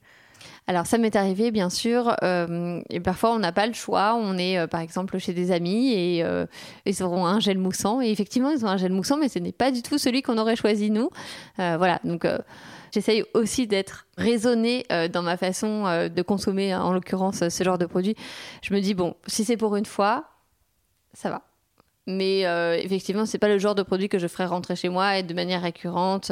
Alors 0.68 0.86
ça 0.86 0.98
m'est 0.98 1.16
arrivé 1.16 1.50
bien 1.50 1.70
sûr, 1.70 2.14
euh, 2.24 2.82
et 2.90 3.00
parfois 3.00 3.32
on 3.32 3.40
n'a 3.40 3.54
pas 3.54 3.68
le 3.68 3.74
choix. 3.74 4.16
On 4.16 4.38
est 4.38 4.60
euh, 4.60 4.68
par 4.68 4.82
exemple 4.82 5.18
chez 5.18 5.34
des 5.34 5.52
amis 5.52 5.94
et 5.94 6.24
euh, 6.24 6.46
ils 6.86 7.02
auront 7.04 7.26
un 7.26 7.40
gel 7.40 7.58
moussant 7.58 8.02
et 8.02 8.10
effectivement 8.12 8.50
ils 8.50 8.66
ont 8.66 8.68
un 8.68 8.76
gel 8.78 8.92
moussant, 8.92 9.18
mais 9.18 9.30
ce 9.30 9.40
n'est 9.40 9.54
pas 9.54 9.72
du 9.72 9.82
tout 9.82 9.98
celui 9.98 10.22
qu'on 10.22 10.38
aurait 10.38 10.58
choisi 10.58 10.92
nous. 10.92 11.10
voilà, 11.58 12.02
donc 12.04 12.28
j'essaye 12.94 13.24
aussi 13.34 13.66
d'être 13.66 14.08
raisonnée 14.18 14.86
dans 15.14 15.22
ma 15.22 15.38
façon 15.38 15.84
de 16.10 16.22
consommer, 16.22 16.76
en 16.76 16.92
l'occurrence 16.92 17.48
ce 17.48 17.64
genre 17.64 17.78
de 17.78 17.86
produit. 17.86 18.16
Je 18.62 18.74
me 18.74 18.82
dis 18.82 18.94
bon, 18.94 19.16
si 19.26 19.46
c'est 19.46 19.58
pour 19.58 19.78
une 19.78 19.86
fois, 19.86 20.26
ça 21.14 21.30
va. 21.30 21.47
Mais 22.10 22.46
euh, 22.46 22.80
effectivement, 22.82 23.26
c'est 23.26 23.38
pas 23.38 23.50
le 23.50 23.60
genre 23.60 23.76
de 23.76 23.84
produit 23.84 24.08
que 24.08 24.18
je 24.18 24.28
ferais 24.28 24.46
rentrer 24.46 24.78
chez 24.78 24.88
moi 24.88 25.18
et 25.18 25.24
de 25.24 25.34
manière 25.34 25.62
récurrente. 25.62 26.32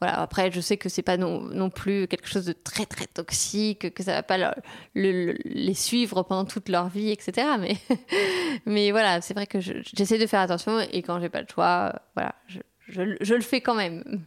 Voilà. 0.00 0.20
Après, 0.20 0.52
je 0.52 0.60
sais 0.60 0.76
que 0.76 0.88
c'est 0.88 1.02
pas 1.02 1.16
non, 1.16 1.40
non, 1.40 1.68
plus 1.68 2.06
quelque 2.06 2.28
chose 2.28 2.44
de 2.44 2.52
très 2.52 2.86
très 2.86 3.06
toxique, 3.06 3.92
que 3.92 4.02
ça 4.04 4.12
va 4.12 4.22
pas 4.22 4.54
les 4.94 5.74
suivre 5.74 6.22
pendant 6.22 6.44
toute 6.44 6.68
leur 6.68 6.88
vie, 6.88 7.10
etc. 7.10 7.48
Mais, 7.58 7.76
mais 8.66 8.92
voilà, 8.92 9.20
c'est 9.20 9.34
vrai 9.34 9.48
que 9.48 9.58
j'essaie 9.60 10.18
de 10.18 10.26
faire 10.26 10.40
attention 10.40 10.78
et 10.92 11.02
quand 11.02 11.20
j'ai 11.20 11.28
pas 11.28 11.40
le 11.40 11.48
choix, 11.52 12.00
voilà, 12.14 12.36
je, 12.46 12.60
je, 12.88 13.16
je 13.20 13.34
le 13.34 13.42
fais 13.42 13.60
quand 13.60 13.74
même. 13.74 14.22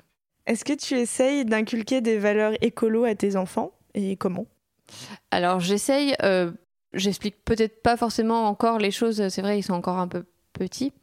Est-ce 0.48 0.66
que 0.66 0.74
tu 0.74 0.96
essayes 0.96 1.46
d'inculquer 1.46 2.02
des 2.02 2.18
valeurs 2.18 2.54
écolo 2.60 3.06
à 3.06 3.16
tes 3.16 3.38
enfants 3.38 3.72
et 3.94 4.18
comment? 4.18 4.48
Alors 5.32 5.62
j'essaye. 5.62 6.14
Euh, 6.24 6.52
J'explique 6.94 7.44
peut-être 7.46 7.84
pas 7.84 7.98
forcément 7.98 8.48
encore 8.48 8.80
les 8.80 8.90
choses. 8.90 9.28
C'est 9.30 9.42
vrai, 9.42 9.60
ils 9.60 9.64
sont 9.64 9.74
encore 9.74 10.00
un 10.00 10.08
peu 10.08 10.26
petit. 10.54 10.94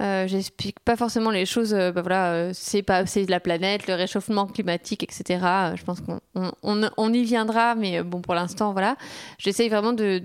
Euh, 0.00 0.26
J'explique 0.26 0.80
pas 0.80 0.96
forcément 0.96 1.30
les 1.30 1.46
choses. 1.46 1.74
Euh, 1.74 1.92
bah 1.92 2.02
voilà, 2.02 2.32
euh, 2.32 2.50
c'est 2.54 2.82
pas 2.82 3.06
c'est 3.06 3.28
la 3.28 3.40
planète, 3.40 3.86
le 3.86 3.94
réchauffement 3.94 4.46
climatique, 4.46 5.02
etc. 5.04 5.74
Je 5.76 5.84
pense 5.84 6.00
qu'on 6.00 6.20
on, 6.34 6.90
on, 6.96 7.12
y 7.12 7.22
viendra, 7.22 7.74
mais 7.74 8.02
bon 8.02 8.20
pour 8.20 8.34
l'instant 8.34 8.72
voilà. 8.72 8.96
J'essaye 9.38 9.68
vraiment 9.68 9.92
de 9.92 10.22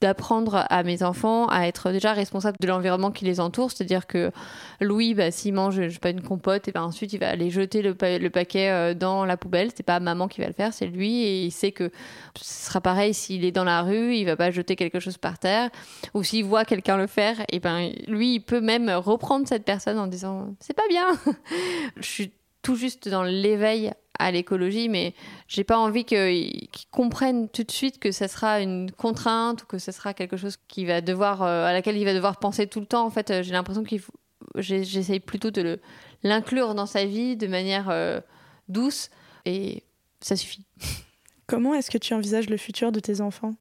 d'apprendre 0.00 0.66
à 0.68 0.82
mes 0.82 1.02
enfants 1.02 1.46
à 1.48 1.66
être 1.66 1.90
déjà 1.90 2.12
responsables 2.12 2.58
de 2.60 2.68
l'environnement 2.68 3.10
qui 3.10 3.24
les 3.24 3.40
entoure. 3.40 3.70
C'est-à-dire 3.70 4.06
que 4.06 4.30
Louis, 4.80 5.14
bah, 5.14 5.30
s'il 5.30 5.54
mange 5.54 5.88
je 5.88 5.98
pas, 5.98 6.10
une 6.10 6.22
compote, 6.22 6.68
et 6.68 6.72
ben 6.72 6.82
ensuite 6.82 7.12
il 7.12 7.18
va 7.18 7.28
aller 7.28 7.50
jeter 7.50 7.82
le, 7.82 7.96
le 8.00 8.28
paquet 8.30 8.70
euh, 8.70 8.94
dans 8.94 9.24
la 9.24 9.36
poubelle. 9.36 9.70
C'est 9.74 9.82
pas 9.82 9.98
maman 10.00 10.28
qui 10.28 10.40
va 10.40 10.46
le 10.46 10.52
faire, 10.52 10.72
c'est 10.72 10.86
lui. 10.86 11.22
Et 11.22 11.44
il 11.44 11.50
sait 11.50 11.72
que 11.72 11.90
ce 12.36 12.66
sera 12.66 12.80
pareil 12.80 13.12
s'il 13.12 13.44
est 13.44 13.52
dans 13.52 13.64
la 13.64 13.82
rue, 13.82 14.14
il 14.14 14.24
va 14.24 14.36
pas 14.36 14.50
jeter 14.50 14.76
quelque 14.76 15.00
chose 15.00 15.18
par 15.18 15.38
terre. 15.38 15.70
Ou 16.14 16.22
s'il 16.22 16.44
voit 16.44 16.64
quelqu'un 16.64 16.96
le 16.96 17.06
faire, 17.06 17.36
et 17.50 17.58
ben 17.58 17.90
lui, 18.06 18.34
il 18.34 18.40
peut 18.40 18.60
même 18.60 18.88
reprendre 18.90 19.48
cette 19.48 19.64
personne 19.64 19.98
en 19.98 20.06
disant 20.06 20.54
c'est 20.60 20.74
pas 20.74 20.88
bien. 20.88 21.06
je 21.96 22.06
suis 22.06 22.32
tout 22.62 22.76
juste 22.76 23.08
dans 23.08 23.22
l'éveil 23.22 23.92
à 24.18 24.30
l'écologie, 24.32 24.88
mais 24.88 25.14
j'ai 25.46 25.62
pas 25.62 25.78
envie 25.78 26.04
qu'ils 26.04 26.68
comprennent 26.90 27.48
tout 27.48 27.62
de 27.62 27.70
suite 27.70 28.00
que 28.00 28.10
ça 28.10 28.26
sera 28.26 28.60
une 28.60 28.90
contrainte 28.90 29.62
ou 29.62 29.66
que 29.66 29.78
ce 29.78 29.92
sera 29.92 30.12
quelque 30.12 30.36
chose 30.36 30.56
qui 30.66 30.84
va 30.84 31.00
devoir, 31.00 31.42
euh, 31.42 31.66
à 31.66 31.72
laquelle 31.72 31.96
il 31.96 32.04
va 32.04 32.14
devoir 32.14 32.38
penser 32.38 32.66
tout 32.66 32.80
le 32.80 32.86
temps. 32.86 33.06
En 33.06 33.10
fait, 33.10 33.42
j'ai 33.42 33.52
l'impression 33.52 33.84
qu'il 33.84 34.00
j'essaye 34.56 35.20
plutôt 35.20 35.50
de 35.50 35.80
l'inclure 36.22 36.74
dans 36.74 36.86
sa 36.86 37.04
vie 37.04 37.36
de 37.36 37.46
manière 37.46 37.88
euh, 37.90 38.20
douce 38.68 39.10
et 39.44 39.84
ça 40.20 40.36
suffit. 40.36 40.64
Comment 41.46 41.74
est-ce 41.74 41.90
que 41.90 41.98
tu 41.98 42.14
envisages 42.14 42.50
le 42.50 42.56
futur 42.56 42.92
de 42.92 43.00
tes 43.00 43.20
enfants? 43.20 43.54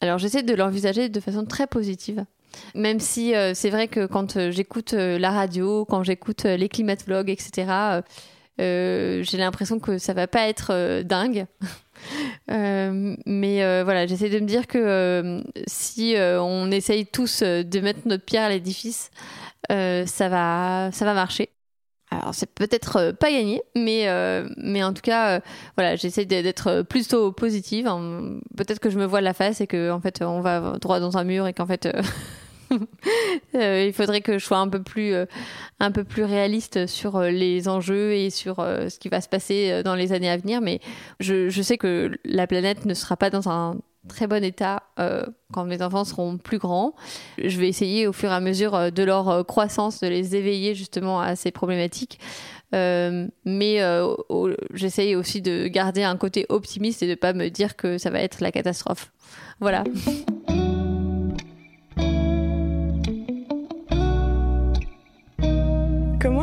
Alors 0.00 0.18
j'essaie 0.18 0.42
de 0.42 0.54
l'envisager 0.54 1.08
de 1.08 1.20
façon 1.20 1.44
très 1.44 1.66
positive. 1.66 2.24
Même 2.74 3.00
si 3.00 3.34
euh, 3.34 3.54
c'est 3.54 3.70
vrai 3.70 3.88
que 3.88 4.06
quand 4.06 4.50
j'écoute 4.50 4.92
la 4.92 5.30
radio, 5.30 5.84
quand 5.86 6.02
j'écoute 6.02 6.44
les 6.44 6.68
vlogs, 7.06 7.30
etc., 7.30 7.66
euh, 7.70 8.02
j'ai 8.58 9.38
l'impression 9.38 9.78
que 9.78 9.98
ça 9.98 10.12
va 10.12 10.26
pas 10.26 10.48
être 10.48 10.72
euh, 10.72 11.02
dingue. 11.02 11.46
Euh, 12.50 13.14
mais 13.26 13.84
voilà, 13.84 14.08
j'essaie 14.08 14.28
de 14.28 14.40
me 14.40 14.46
dire 14.46 14.66
que 14.66 15.40
si 15.68 16.16
on 16.18 16.68
essaye 16.72 17.06
tous 17.06 17.44
de 17.44 17.80
mettre 17.80 18.00
notre 18.06 18.24
pierre 18.24 18.42
à 18.42 18.48
l'édifice, 18.48 19.12
ça 19.70 20.28
va, 20.28 20.90
ça 20.92 21.04
va 21.04 21.14
marcher. 21.14 21.50
Alors 22.10 22.34
c'est 22.34 22.52
peut-être 22.52 23.12
pas 23.12 23.30
gagné, 23.30 23.62
mais 23.76 24.08
mais 24.56 24.82
en 24.82 24.92
tout 24.92 25.02
cas, 25.02 25.40
voilà, 25.76 25.94
j'essaie 25.94 26.24
d'être 26.24 26.82
plutôt 26.82 27.30
positive. 27.30 27.88
Peut-être 28.56 28.80
que 28.80 28.90
je 28.90 28.98
me 28.98 29.06
vois 29.06 29.20
la 29.20 29.32
face 29.32 29.60
et 29.60 29.68
que 29.68 29.92
en 29.92 30.00
fait 30.00 30.20
on 30.20 30.40
va 30.40 30.76
droit 30.80 30.98
dans 30.98 31.16
un 31.16 31.24
mur 31.24 31.46
et 31.46 31.52
qu'en 31.52 31.66
fait 31.66 31.88
Euh, 33.54 33.84
il 33.86 33.92
faudrait 33.92 34.22
que 34.22 34.38
je 34.38 34.44
sois 34.44 34.58
un 34.58 34.68
peu 34.68 34.82
plus, 34.82 35.12
euh, 35.12 35.26
un 35.78 35.90
peu 35.90 36.04
plus 36.04 36.24
réaliste 36.24 36.86
sur 36.86 37.16
euh, 37.16 37.30
les 37.30 37.68
enjeux 37.68 38.14
et 38.14 38.30
sur 38.30 38.56
ce 38.56 38.98
qui 38.98 39.10
va 39.10 39.20
se 39.20 39.28
passer 39.28 39.82
dans 39.82 39.94
les 39.94 40.12
années 40.12 40.30
à 40.30 40.36
venir. 40.38 40.60
Mais 40.62 40.80
je, 41.20 41.50
je 41.50 41.62
sais 41.62 41.76
que 41.76 42.10
la 42.24 42.46
planète 42.46 42.86
ne 42.86 42.94
sera 42.94 43.16
pas 43.16 43.28
dans 43.28 43.50
un 43.50 43.76
très 44.08 44.26
bon 44.26 44.42
état 44.42 44.82
quand 45.52 45.64
mes 45.64 45.82
enfants 45.82 46.04
seront 46.04 46.38
plus 46.38 46.58
grands. 46.58 46.94
Je 47.42 47.58
vais 47.58 47.68
essayer 47.68 48.06
au 48.06 48.12
fur 48.12 48.30
et 48.30 48.34
à 48.34 48.40
mesure 48.40 48.90
de 48.90 49.02
leur 49.02 49.46
croissance 49.46 50.00
de 50.00 50.08
les 50.08 50.34
éveiller 50.34 50.74
justement 50.74 51.20
à 51.20 51.36
ces 51.36 51.50
problématiques. 51.50 52.18
mais 52.72 53.78
j'essaye 54.74 55.14
aussi 55.14 55.42
de 55.42 55.66
garder 55.68 56.04
un 56.04 56.16
côté 56.16 56.46
optimiste 56.48 57.02
et 57.02 57.06
de 57.06 57.12
ne 57.12 57.16
pas 57.16 57.34
me 57.34 57.48
dire 57.48 57.76
que 57.76 57.98
ça 57.98 58.10
va 58.10 58.20
être 58.20 58.40
la 58.40 58.50
catastrophe. 58.50 59.12
Voilà. 59.60 59.84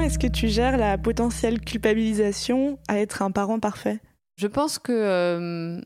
est-ce 0.09 0.17
que 0.17 0.25
tu 0.25 0.47
gères 0.47 0.77
la 0.77 0.97
potentielle 0.97 1.61
culpabilisation 1.61 2.79
à 2.87 2.97
être 2.97 3.21
un 3.21 3.29
parent 3.29 3.59
parfait? 3.59 3.99
Je 4.37 4.47
pense 4.47 4.79
que 4.79 4.91
euh, 4.91 5.79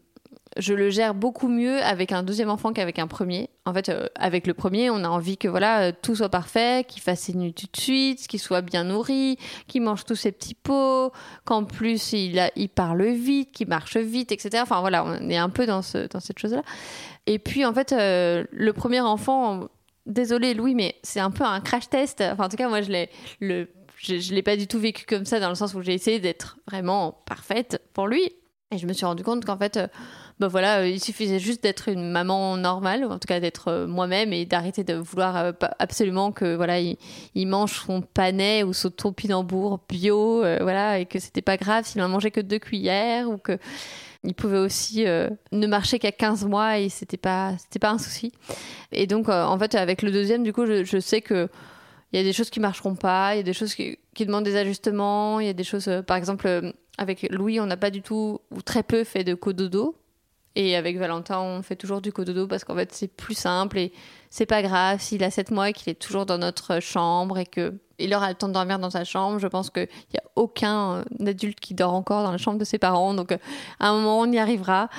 je 0.55 0.73
le 0.73 0.89
gère 0.89 1.13
beaucoup 1.13 1.49
mieux 1.49 1.83
avec 1.83 2.13
un 2.13 2.23
deuxième 2.23 2.49
enfant 2.49 2.71
qu'avec 2.71 2.99
un 2.99 3.07
premier. 3.07 3.49
En 3.65 3.73
fait, 3.73 3.89
euh, 3.89 4.07
avec 4.15 4.47
le 4.47 4.53
premier, 4.53 4.89
on 4.89 5.03
a 5.03 5.09
envie 5.09 5.37
que 5.37 5.49
voilà 5.49 5.91
tout 5.91 6.15
soit 6.15 6.29
parfait, 6.29 6.85
qu'il 6.87 7.01
fasse 7.01 7.19
ses 7.19 7.33
nuits 7.33 7.53
tout 7.53 7.65
de 7.69 7.77
suite, 7.77 8.25
qu'il 8.27 8.39
soit 8.39 8.61
bien 8.61 8.85
nourri, 8.85 9.37
qu'il 9.67 9.81
mange 9.81 10.05
tous 10.05 10.15
ses 10.15 10.31
petits 10.31 10.55
pots, 10.55 11.11
qu'en 11.43 11.65
plus 11.65 12.13
il, 12.13 12.69
parle 12.73 13.03
vite, 13.07 13.51
qu'il 13.51 13.67
marche 13.67 13.97
vite, 13.97 14.31
etc. 14.31 14.59
Enfin 14.61 14.79
voilà, 14.79 15.03
on 15.03 15.29
est 15.29 15.35
un 15.35 15.49
peu 15.49 15.65
dans, 15.65 15.81
ce, 15.81 16.07
dans 16.07 16.21
cette 16.21 16.39
chose-là. 16.39 16.63
Et 17.25 17.39
puis 17.39 17.65
en 17.65 17.73
fait, 17.73 17.91
euh, 17.91 18.45
le 18.51 18.71
premier 18.71 19.01
enfant, 19.01 19.67
désolé 20.05 20.53
Louis, 20.53 20.75
mais 20.75 20.95
c'est 21.03 21.19
un 21.19 21.29
peu 21.29 21.43
un 21.43 21.59
crash 21.59 21.89
test. 21.89 22.21
Enfin 22.21 22.45
en 22.45 22.49
tout 22.49 22.55
cas, 22.55 22.69
moi 22.69 22.81
je 22.81 22.89
l'ai 22.89 23.09
le 23.41 23.67
je 24.03 24.13
ne 24.13 24.35
l'ai 24.35 24.43
pas 24.43 24.57
du 24.57 24.67
tout 24.67 24.79
vécu 24.79 25.05
comme 25.05 25.25
ça, 25.25 25.39
dans 25.39 25.49
le 25.49 25.55
sens 25.55 25.73
où 25.73 25.81
j'ai 25.81 25.93
essayé 25.93 26.19
d'être 26.19 26.57
vraiment 26.67 27.23
parfaite 27.25 27.81
pour 27.93 28.07
lui. 28.07 28.31
Et 28.71 28.77
je 28.77 28.87
me 28.87 28.93
suis 28.93 29.05
rendu 29.05 29.23
compte 29.23 29.45
qu'en 29.45 29.57
fait, 29.57 29.79
bah 30.39 30.47
voilà, 30.47 30.79
euh, 30.79 30.87
il 30.87 30.99
suffisait 30.99 31.39
juste 31.39 31.61
d'être 31.61 31.89
une 31.89 32.09
maman 32.09 32.57
normale, 32.57 33.05
ou 33.05 33.09
en 33.09 33.19
tout 33.19 33.27
cas 33.27 33.39
d'être 33.39 33.67
euh, 33.67 33.87
moi-même 33.87 34.33
et 34.33 34.45
d'arrêter 34.45 34.83
de 34.83 34.95
vouloir 34.95 35.37
euh, 35.37 35.51
absolument 35.79 36.31
que 36.31 36.55
voilà, 36.55 36.79
il, 36.79 36.97
mange 37.47 37.73
son 37.85 38.01
panais 38.01 38.63
ou 38.63 38.73
son 38.73 38.89
topinambour 38.89 39.79
bio, 39.87 40.39
voilà, 40.61 40.99
et 40.99 41.05
que 41.05 41.19
c'était 41.19 41.41
pas 41.41 41.57
grave 41.57 41.85
s'il 41.85 42.01
en 42.01 42.09
mangeait 42.09 42.31
que 42.31 42.41
deux 42.41 42.59
cuillères 42.59 43.29
ou 43.29 43.37
que 43.37 43.57
il 44.25 44.33
pouvait 44.33 44.57
aussi 44.57 45.03
ne 45.03 45.67
marcher 45.67 45.99
qu'à 45.99 46.13
15 46.13 46.45
mois 46.45 46.79
et 46.79 46.87
c'était 46.87 47.17
pas 47.17 47.55
c'était 47.57 47.79
pas 47.79 47.91
un 47.91 47.97
souci. 47.97 48.31
Et 48.93 49.05
donc 49.05 49.27
en 49.27 49.59
fait 49.59 49.75
avec 49.75 50.01
le 50.01 50.11
deuxième 50.11 50.43
du 50.43 50.53
coup 50.53 50.65
je 50.65 50.99
sais 50.99 51.19
que 51.21 51.49
il 52.13 52.17
y 52.17 52.19
a 52.19 52.23
des 52.23 52.33
choses 52.33 52.49
qui 52.49 52.59
marcheront 52.59 52.95
pas, 52.95 53.33
il 53.33 53.37
y 53.37 53.41
a 53.41 53.43
des 53.43 53.53
choses 53.53 53.75
qui, 53.75 53.97
demandent 54.19 54.45
des 54.45 54.55
ajustements, 54.55 55.39
il 55.39 55.47
y 55.47 55.49
a 55.49 55.53
des 55.53 55.63
choses 55.63 55.89
par 56.07 56.15
exemple 56.15 56.73
avec 56.97 57.27
Louis, 57.31 57.59
on 57.59 57.65
n'a 57.65 57.77
pas 57.77 57.89
du 57.89 58.01
tout 58.01 58.39
ou 58.51 58.61
très 58.61 58.83
peu 58.83 59.03
fait 59.03 59.23
de 59.23 59.33
cododo 59.33 59.95
et 60.55 60.75
avec 60.75 60.97
Valentin, 60.97 61.39
on 61.39 61.63
fait 61.63 61.75
toujours 61.75 62.01
du 62.01 62.11
cododo 62.11 62.47
parce 62.47 62.63
qu'en 62.63 62.75
fait, 62.75 62.93
c'est 62.93 63.07
plus 63.07 63.33
simple 63.33 63.79
et 63.79 63.91
c'est 64.29 64.45
pas 64.45 64.61
grave 64.61 65.01
s'il 65.01 65.23
a 65.23 65.31
7 65.31 65.49
mois 65.49 65.69
et 65.69 65.73
qu'il 65.73 65.89
est 65.89 65.99
toujours 65.99 66.27
dans 66.27 66.37
notre 66.37 66.79
chambre 66.79 67.39
et 67.39 67.45
qu'il 67.45 68.13
aura 68.13 68.29
le 68.29 68.35
temps 68.35 68.47
de 68.47 68.53
dormir 68.53 68.77
dans 68.77 68.91
sa 68.91 69.03
chambre. 69.03 69.39
Je 69.39 69.47
pense 69.47 69.71
qu'il 69.71 69.87
n'y 70.13 70.19
a 70.19 70.23
aucun 70.35 70.97
euh, 70.97 71.27
adulte 71.27 71.59
qui 71.59 71.73
dort 71.73 71.95
encore 71.95 72.23
dans 72.23 72.31
la 72.31 72.37
chambre 72.37 72.59
de 72.59 72.65
ses 72.65 72.77
parents. 72.77 73.15
Donc, 73.15 73.31
euh, 73.31 73.37
à 73.79 73.89
un 73.89 73.93
moment, 73.93 74.19
on 74.19 74.31
y 74.31 74.37
arrivera. 74.37 74.89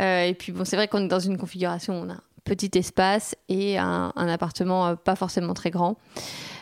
Euh, 0.00 0.24
et 0.24 0.34
puis, 0.34 0.50
bon, 0.50 0.64
c'est 0.64 0.74
vrai 0.74 0.88
qu'on 0.88 1.04
est 1.04 1.08
dans 1.08 1.20
une 1.20 1.38
configuration, 1.38 1.94
on 1.94 2.10
a 2.10 2.14
un 2.14 2.22
petit 2.42 2.76
espace 2.76 3.36
et 3.48 3.78
un 3.78 4.10
appartement 4.16 4.96
pas 4.96 5.14
forcément 5.14 5.54
très 5.54 5.70
grand. 5.70 5.96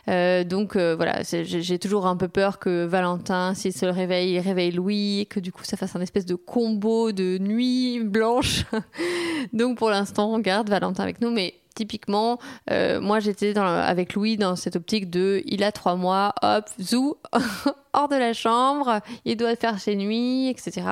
Euh, 0.08 0.42
donc 0.42 0.74
euh, 0.74 0.96
voilà, 0.96 1.22
j'ai 1.22 1.78
toujours 1.78 2.06
un 2.06 2.16
peu 2.16 2.28
peur 2.28 2.58
que 2.58 2.84
Valentin, 2.84 3.54
s'il 3.54 3.72
se 3.72 3.86
réveille, 3.86 4.32
il 4.32 4.40
réveille 4.40 4.72
Louis, 4.72 5.26
que 5.30 5.38
du 5.38 5.52
coup 5.52 5.64
ça 5.64 5.76
fasse 5.76 5.94
un 5.94 6.00
espèce 6.00 6.26
de 6.26 6.34
combo 6.34 7.12
de 7.12 7.38
nuit 7.38 8.00
blanche. 8.00 8.64
donc 9.52 9.78
pour 9.78 9.90
l'instant, 9.90 10.32
on 10.32 10.40
garde 10.40 10.68
Valentin 10.70 11.04
avec 11.04 11.20
nous, 11.20 11.30
mais 11.30 11.54
typiquement, 11.74 12.38
euh, 12.70 13.00
moi 13.00 13.20
j'étais 13.20 13.56
avec 13.56 14.14
Louis 14.14 14.36
dans 14.36 14.56
cette 14.56 14.76
optique 14.76 15.08
de 15.08 15.42
il 15.46 15.62
a 15.62 15.70
trois 15.70 15.94
mois, 15.94 16.34
hop, 16.42 16.64
zou, 16.80 17.16
hors 17.92 18.08
de 18.08 18.16
la 18.16 18.32
chambre, 18.32 19.00
il 19.24 19.36
doit 19.36 19.54
faire 19.54 19.78
ses 19.78 19.94
nuits, 19.94 20.48
etc. 20.48 20.82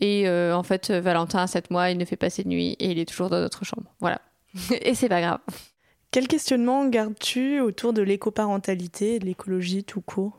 Et 0.00 0.28
en 0.28 0.62
fait, 0.62 0.90
Valentin 0.90 1.38
a 1.38 1.46
7 1.46 1.70
mois, 1.70 1.88
il 1.90 1.96
ne 1.96 2.04
fait 2.04 2.16
pas 2.16 2.28
ses 2.28 2.44
nuits 2.44 2.76
et 2.78 2.90
il 2.90 2.98
est 2.98 3.06
toujours 3.06 3.30
dans 3.30 3.40
notre 3.40 3.64
chambre. 3.64 3.90
Voilà. 3.98 4.20
et 4.82 4.94
c'est 4.94 5.08
pas 5.08 5.22
grave. 5.22 5.40
Quel 6.10 6.28
questionnement 6.28 6.86
gardes-tu 6.86 7.60
autour 7.60 7.92
de 7.92 8.02
l'écoparentalité 8.02 9.18
de 9.18 9.26
l'écologie 9.26 9.84
tout 9.84 10.00
court? 10.00 10.38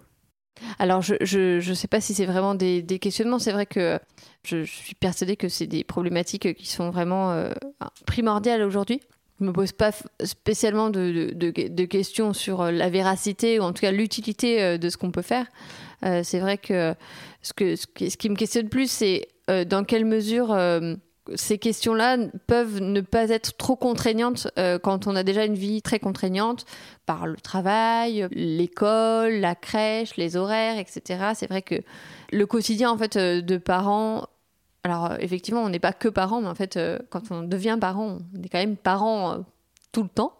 Alors, 0.79 1.01
je 1.01 1.69
ne 1.69 1.73
sais 1.73 1.87
pas 1.87 2.01
si 2.01 2.13
c'est 2.13 2.25
vraiment 2.25 2.55
des, 2.55 2.83
questionnements. 2.99 3.39
C'est 3.39 3.51
vrai 3.51 3.65
que 3.65 3.99
je, 4.43 4.63
suis 4.63 4.95
persuadée 4.95 5.35
que 5.35 5.49
c'est 5.49 5.67
des 5.67 5.83
problématiques 5.83 6.53
qui 6.55 6.67
sont 6.67 6.89
vraiment 6.89 7.31
euh, 7.31 7.51
primordiales 8.05 8.61
aujourd'hui. 8.63 9.01
Je 9.39 9.43
ne 9.43 9.49
me 9.49 9.53
pose 9.53 9.71
pas 9.71 9.91
spécialement 10.23 10.89
de, 10.89 11.31
de, 11.35 11.85
questions 11.85 12.33
sur 12.33 12.63
la 12.71 12.89
véracité 12.89 13.59
ou 13.59 13.63
en 13.63 13.71
tout 13.71 13.81
cas 13.81 13.91
l'utilité 13.91 14.63
euh, 14.63 14.77
de 14.79 14.89
ce 14.89 14.97
qu'on 14.97 15.11
peut 15.11 15.21
faire. 15.21 15.45
Euh, 16.03 16.21
c'est 16.23 16.39
vrai 16.39 16.57
que 16.57 16.95
ce, 17.43 17.53
que 17.53 17.75
ce, 17.75 17.85
qui 17.85 18.29
me 18.29 18.35
questionne 18.35 18.69
plus, 18.69 18.89
c'est 18.89 19.27
dans 19.47 19.85
quelle 19.85 20.03
mesure 20.03 20.47
ces 21.35 21.57
questions-là 21.57 22.17
peuvent 22.47 22.79
ne 22.79 23.01
pas 23.01 23.29
être 23.29 23.57
trop 23.57 23.75
contraignantes 23.75 24.47
euh, 24.57 24.79
quand 24.79 25.07
on 25.07 25.15
a 25.15 25.23
déjà 25.23 25.45
une 25.45 25.55
vie 25.55 25.81
très 25.81 25.99
contraignante 25.99 26.65
par 27.05 27.27
le 27.27 27.35
travail, 27.35 28.27
l'école, 28.31 29.33
la 29.33 29.55
crèche, 29.55 30.15
les 30.17 30.37
horaires, 30.37 30.77
etc. 30.77 31.31
C'est 31.35 31.47
vrai 31.47 31.61
que 31.61 31.75
le 32.31 32.45
quotidien 32.45 32.91
en 32.91 32.97
fait 32.97 33.17
euh, 33.17 33.41
de 33.41 33.57
parents, 33.57 34.27
alors 34.83 35.11
euh, 35.11 35.17
effectivement 35.19 35.63
on 35.63 35.69
n'est 35.69 35.79
pas 35.79 35.93
que 35.93 36.07
parents, 36.07 36.41
mais 36.41 36.47
en 36.47 36.55
fait 36.55 36.79
quand 37.09 37.31
on 37.31 37.43
devient 37.43 37.77
parent, 37.79 38.19
on 38.35 38.43
est 38.43 38.49
quand 38.49 38.59
même 38.59 38.77
parent 38.77 39.45
tout 39.91 40.03
le 40.03 40.09
temps. 40.09 40.36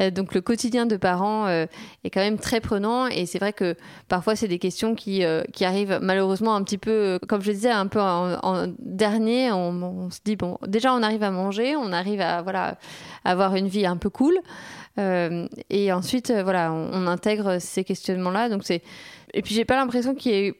Euh, 0.00 0.10
donc 0.10 0.34
le 0.34 0.40
quotidien 0.40 0.86
de 0.86 0.96
parents 0.96 1.46
euh, 1.46 1.66
est 2.02 2.10
quand 2.10 2.20
même 2.20 2.38
très 2.38 2.60
prenant 2.60 3.06
et 3.06 3.26
c'est 3.26 3.38
vrai 3.38 3.52
que 3.52 3.76
parfois 4.08 4.34
c'est 4.34 4.48
des 4.48 4.58
questions 4.58 4.94
qui, 4.94 5.24
euh, 5.24 5.42
qui 5.52 5.64
arrivent 5.64 5.98
malheureusement 6.02 6.54
un 6.56 6.62
petit 6.62 6.78
peu, 6.78 7.18
comme 7.28 7.42
je 7.42 7.52
disais, 7.52 7.70
un 7.70 7.86
peu 7.86 8.00
en, 8.00 8.66
dernier. 8.78 9.52
On, 9.52 10.10
se 10.10 10.18
dit, 10.24 10.36
bon, 10.36 10.58
déjà 10.66 10.92
on 10.94 11.02
arrive 11.02 11.22
à 11.22 11.30
manger, 11.30 11.76
on 11.76 11.92
arrive 11.92 12.20
à 12.20 12.42
voilà, 12.42 12.76
avoir 13.24 13.54
une 13.54 13.68
vie 13.68 13.86
un 13.86 13.96
peu 13.96 14.10
cool. 14.10 14.38
et 14.98 15.92
ensuite, 15.92 16.30
voilà, 16.30 16.72
on, 16.72 17.06
intègre 17.06 17.58
ces 17.60 17.84
questionnements-là. 17.84 18.48
Donc 18.48 18.62
c'est 18.64 18.82
et 19.32 19.42
puis 19.42 19.54
j'ai 19.54 19.64
pas 19.64 19.76
l'impression 19.76 20.14
qu'il 20.14 20.32
y 20.32 20.34
ait 20.34 20.54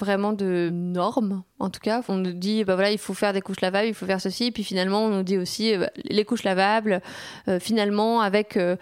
vraiment 0.00 0.32
de 0.32 0.70
normes, 0.72 1.42
en 1.58 1.70
tout 1.70 1.80
cas. 1.80 2.02
On 2.08 2.16
nous 2.16 2.32
dit, 2.32 2.64
bah 2.64 2.74
voilà, 2.74 2.90
il 2.90 2.98
faut 2.98 3.14
faire 3.14 3.32
des 3.32 3.40
couches 3.40 3.60
lavables, 3.60 3.86
il 3.86 3.94
faut 3.94 4.06
faire 4.06 4.20
ceci. 4.20 4.46
Et 4.46 4.50
puis 4.50 4.64
finalement, 4.64 5.04
on 5.04 5.10
nous 5.10 5.22
dit 5.22 5.38
aussi, 5.38 5.74
euh, 5.74 5.86
les 6.04 6.24
couches 6.24 6.42
lavables, 6.42 7.00
euh, 7.46 7.60
finalement, 7.60 8.20
avec 8.20 8.56
euh, 8.56 8.76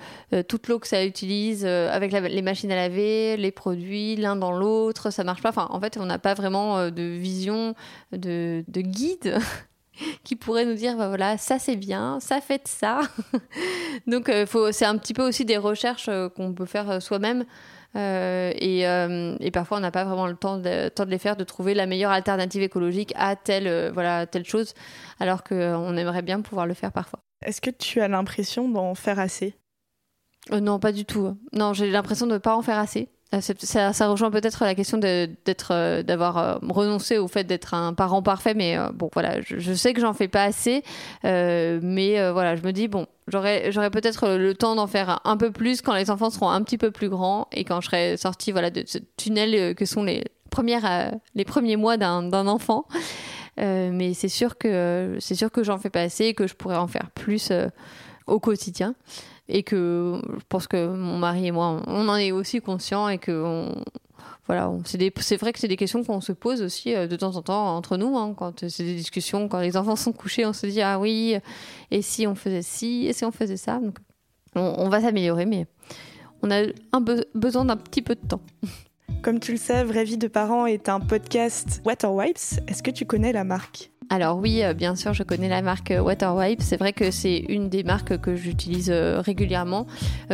toute 0.48 0.68
l'eau 0.68 0.78
que 0.78 0.86
ça 0.86 1.04
utilise, 1.04 1.66
avec 1.66 2.12
les 2.12 2.42
machines 2.42 2.72
à 2.72 2.76
laver, 2.76 3.36
les 3.36 3.50
produits, 3.50 4.16
l'un 4.16 4.36
dans 4.36 4.52
l'autre, 4.52 5.10
ça 5.10 5.24
marche 5.24 5.42
pas. 5.42 5.50
Enfin, 5.50 5.68
en 5.70 5.80
fait, 5.80 5.98
on 6.00 6.06
n'a 6.06 6.18
pas 6.18 6.34
vraiment 6.34 6.90
de 6.90 7.02
vision, 7.02 7.74
de, 8.12 8.64
de 8.66 8.80
guide. 8.80 9.38
qui 10.22 10.36
pourrait 10.36 10.64
nous 10.64 10.74
dire 10.74 10.96
bah 10.96 11.08
voilà 11.08 11.36
ça 11.38 11.58
c'est 11.58 11.74
bien 11.74 12.20
ça 12.20 12.40
fait 12.40 12.68
ça 12.68 13.00
donc 14.06 14.30
c'est 14.70 14.84
un 14.84 14.96
petit 14.96 15.12
peu 15.12 15.26
aussi 15.26 15.44
des 15.44 15.56
recherches 15.56 16.08
qu'on 16.36 16.54
peut 16.54 16.66
faire 16.66 17.02
soi-même 17.02 17.44
euh, 17.96 18.52
euh, 18.60 19.36
et, 19.40 19.50
parfois, 19.50 19.78
on 19.78 19.80
n'a 19.80 19.90
pas 19.90 20.04
vraiment 20.04 20.26
le 20.26 20.36
temps 20.36 20.58
de, 20.58 20.88
temps 20.88 21.04
de, 21.04 21.10
les 21.10 21.18
faire, 21.18 21.36
de 21.36 21.44
trouver 21.44 21.74
la 21.74 21.86
meilleure 21.86 22.10
alternative 22.10 22.62
écologique 22.62 23.12
à 23.16 23.36
telle, 23.36 23.66
euh, 23.66 23.90
voilà, 23.92 24.26
telle 24.26 24.44
chose, 24.44 24.74
alors 25.20 25.42
qu'on 25.42 25.96
aimerait 25.96 26.22
bien 26.22 26.40
pouvoir 26.40 26.66
le 26.66 26.74
faire 26.74 26.92
parfois. 26.92 27.20
Est-ce 27.44 27.60
que 27.60 27.70
tu 27.70 28.00
as 28.00 28.08
l'impression 28.08 28.68
d'en 28.68 28.94
faire 28.94 29.18
assez? 29.18 29.54
Non, 30.50 30.78
pas 30.78 30.92
du 30.92 31.04
tout. 31.04 31.36
Non, 31.52 31.72
j'ai 31.72 31.90
l'impression 31.90 32.26
de 32.26 32.32
ne 32.32 32.38
pas 32.38 32.56
en 32.56 32.62
faire 32.62 32.78
assez. 32.78 33.08
Euh, 33.34 33.40
ça, 33.92 34.08
rejoint 34.08 34.30
peut-être 34.30 34.64
la 34.64 34.74
question 34.74 34.98
euh, 35.04 36.02
d'avoir 36.02 36.38
euh, 36.38 36.54
renoncé 36.66 37.18
au 37.18 37.28
fait 37.28 37.44
d'être 37.44 37.74
un 37.74 37.92
parent 37.92 38.22
parfait, 38.22 38.54
mais 38.54 38.78
bon, 38.94 39.10
voilà, 39.12 39.42
je, 39.42 39.74
sais 39.74 39.92
que 39.92 40.00
j'en 40.00 40.14
fais 40.14 40.28
pas 40.28 40.44
assez, 40.44 40.82
mais 41.24 42.30
voilà, 42.32 42.56
je 42.56 42.62
me 42.62 42.72
dis 42.72 42.88
bon, 42.88 43.06
j'aurais 43.26 43.90
peut-être 43.90 44.36
le 44.36 44.54
temps 44.54 44.76
d'en 44.76 44.86
faire 44.86 45.20
un 45.24 45.36
peu 45.36 45.50
plus 45.50 45.82
quand 45.82 45.94
les 45.94 46.10
enfants 46.10 46.30
seront 46.30 46.48
un 46.48 46.62
petit 46.62 46.78
peu 46.78 46.90
plus 46.90 47.10
grands 47.10 47.48
et 47.52 47.64
quand 47.64 47.80
je 47.82 47.86
serai 47.86 48.16
sortie, 48.16 48.52
voilà, 48.52 48.70
de 48.70 48.82
ce 48.86 48.98
tunnel 49.16 49.74
que 49.74 49.84
sont 49.84 50.04
les 50.04 50.24
premières, 50.50 51.12
les 51.34 51.44
premiers 51.44 51.76
mois 51.76 51.98
d'un, 51.98 52.32
enfant. 52.32 52.86
mais 53.58 54.14
c'est 54.14 54.28
sûr 54.28 54.56
que 54.56 55.18
c'est 55.20 55.34
sûr 55.34 55.50
que 55.50 55.62
j'en 55.62 55.76
fais 55.76 55.90
pas 55.90 56.00
assez 56.00 56.24
et 56.24 56.34
que 56.34 56.46
je 56.46 56.54
pourrais 56.54 56.76
en 56.76 56.86
faire 56.86 57.10
plus 57.14 57.52
au 58.26 58.40
quotidien 58.40 58.94
et 59.48 59.62
que 59.62 60.20
je 60.24 60.44
pense 60.48 60.66
que 60.66 60.88
mon 60.88 61.18
mari 61.18 61.46
et 61.46 61.50
moi, 61.50 61.82
on 61.86 62.08
en 62.08 62.16
est 62.16 62.32
aussi 62.32 62.60
conscients 62.60 63.08
et 63.08 63.18
que 63.18 63.64
voilà, 64.46 64.72
c'est 64.86 65.36
vrai 65.36 65.52
que 65.52 65.58
c'est 65.58 65.68
des 65.68 65.76
questions 65.76 66.02
qu'on 66.02 66.22
se 66.22 66.32
pose 66.32 66.62
aussi 66.62 66.94
euh, 66.94 67.06
de 67.06 67.16
temps 67.16 67.36
en 67.36 67.42
temps 67.42 67.76
entre 67.76 67.98
nous, 67.98 68.16
hein, 68.16 68.34
quand 68.34 68.66
c'est 68.68 68.82
des 68.82 68.94
discussions, 68.94 69.46
quand 69.46 69.60
les 69.60 69.76
enfants 69.76 69.94
sont 69.94 70.12
couchés, 70.12 70.46
on 70.46 70.54
se 70.54 70.66
dit 70.66 70.80
ah 70.80 70.98
oui, 70.98 71.36
et 71.90 72.00
si 72.00 72.26
on 72.26 72.34
faisait 72.34 72.62
ci, 72.62 73.06
et 73.06 73.12
si 73.12 73.26
on 73.26 73.30
faisait 73.30 73.58
ça, 73.58 73.78
donc 73.78 73.98
on, 74.54 74.88
va 74.88 75.02
s'améliorer, 75.02 75.44
mais 75.44 75.66
on 76.42 76.50
a 76.50 76.62
un 76.92 77.00
besoin 77.34 77.66
d'un 77.66 77.76
petit 77.76 78.02
peu 78.02 78.14
de 78.14 78.26
temps. 78.26 78.40
Comme 79.22 79.40
tu 79.40 79.52
le 79.52 79.58
sais, 79.58 79.84
Vraie 79.84 80.04
vie 80.04 80.18
de 80.18 80.28
parents 80.28 80.66
est 80.66 80.88
un 80.88 81.00
podcast 81.00 81.82
Water 81.84 82.12
Wipes. 82.12 82.60
Est-ce 82.66 82.82
que 82.82 82.90
tu 82.90 83.04
connais 83.04 83.32
la 83.32 83.44
marque? 83.44 83.90
Alors 84.10 84.38
oui, 84.38 84.64
euh, 84.64 84.72
bien 84.72 84.96
sûr, 84.96 85.12
je 85.12 85.22
connais 85.22 85.50
la 85.50 85.60
marque 85.60 85.90
euh, 85.90 86.00
Waterwipe. 86.00 86.62
C'est 86.62 86.78
vrai 86.78 86.94
que 86.94 87.10
c'est 87.10 87.36
une 87.36 87.68
des 87.68 87.84
marques 87.84 88.18
que 88.18 88.36
j'utilise 88.36 88.88
euh, 88.90 89.20
régulièrement, 89.20 89.86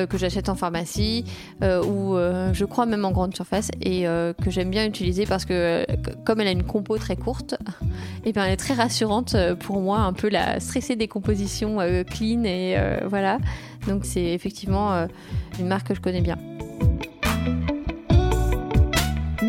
que 0.08 0.16
j'achète 0.16 0.48
en 0.48 0.54
pharmacie 0.54 1.24
ou 1.62 2.16
je 2.16 2.64
crois 2.64 2.86
même 2.86 3.04
en 3.04 3.10
grande 3.10 3.34
surface 3.34 3.70
et 3.80 4.04
que 4.04 4.50
j'aime 4.50 4.70
bien 4.70 4.84
utiliser 4.86 5.26
parce 5.26 5.44
que 5.44 5.86
comme 6.24 6.40
elle 6.40 6.48
a 6.48 6.50
une 6.50 6.64
compo 6.64 6.98
très 6.98 7.16
courte, 7.16 7.54
et 7.54 7.86
eh 8.26 8.32
bien 8.32 8.44
elle 8.44 8.52
est 8.52 8.56
très 8.56 8.74
rassurante 8.74 9.36
pour 9.60 9.80
moi, 9.80 9.98
un 9.98 10.12
peu 10.12 10.28
la 10.28 10.60
stressée 10.60 10.96
des 10.96 11.08
compositions 11.08 11.78
clean 12.10 12.44
et 12.44 12.76
voilà. 13.06 13.38
Donc 13.86 14.04
c'est 14.04 14.32
effectivement 14.32 15.06
une 15.58 15.66
marque 15.66 15.88
que 15.88 15.94
je 15.94 16.00
connais 16.00 16.22
bien. 16.22 16.38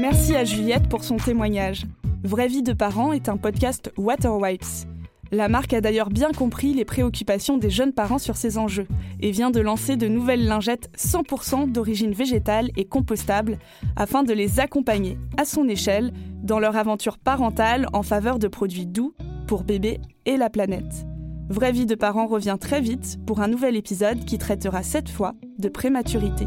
Merci 0.08 0.36
à 0.36 0.44
Juliette 0.44 0.88
pour 0.88 1.04
son 1.04 1.18
témoignage. 1.18 1.88
Vraie 2.24 2.48
vie 2.48 2.62
de 2.62 2.74
parents 2.74 3.12
est 3.12 3.28
un 3.28 3.38
podcast 3.38 3.92
Water 3.98 4.38
Wipes. 4.38 4.86
La 5.32 5.50
marque 5.50 5.74
a 5.74 5.82
d'ailleurs 5.82 6.12
bien 6.12 6.32
compris 6.32 6.76
les 6.76 6.86
préoccupations 6.86 7.58
des 7.58 7.72
jeunes 7.72 7.92
parents 7.92 8.20
sur 8.20 8.38
ces 8.38 8.60
enjeux 8.60 8.86
et 9.20 9.32
vient 9.32 9.50
de 9.50 9.60
lancer 9.60 9.98
de 9.98 10.08
nouvelles 10.08 10.46
lingettes 10.46 10.92
100% 10.96 11.72
d'origine 11.72 12.12
végétale 12.12 12.70
et 12.78 12.86
compostable 12.86 13.58
afin 13.96 14.22
de 14.22 14.32
les 14.32 14.60
accompagner 14.60 15.18
à 15.38 15.46
son 15.46 15.68
échelle 15.68 16.14
dans 16.44 16.60
leur 16.60 16.76
aventure 16.76 17.18
parentale 17.18 17.88
en 17.92 18.04
faveur 18.04 18.38
de 18.38 18.48
produits 18.48 18.86
doux 18.86 19.16
pour 19.48 19.64
bébés 19.64 20.00
et 20.28 20.38
la 20.38 20.52
planète. 20.52 21.08
Vraie 21.50 21.72
vie 21.72 21.88
de 21.88 21.96
parents 21.96 22.28
revient 22.28 22.58
très 22.62 22.80
vite 22.80 23.18
pour 23.26 23.42
un 23.42 23.48
nouvel 23.48 23.76
épisode 23.76 24.24
qui 24.24 24.38
traitera 24.38 24.84
cette 24.84 25.10
fois 25.10 25.34
de 25.58 25.68
prématurité. 25.68 26.46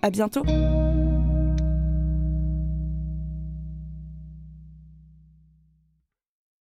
À 0.00 0.08
bientôt! 0.08 0.44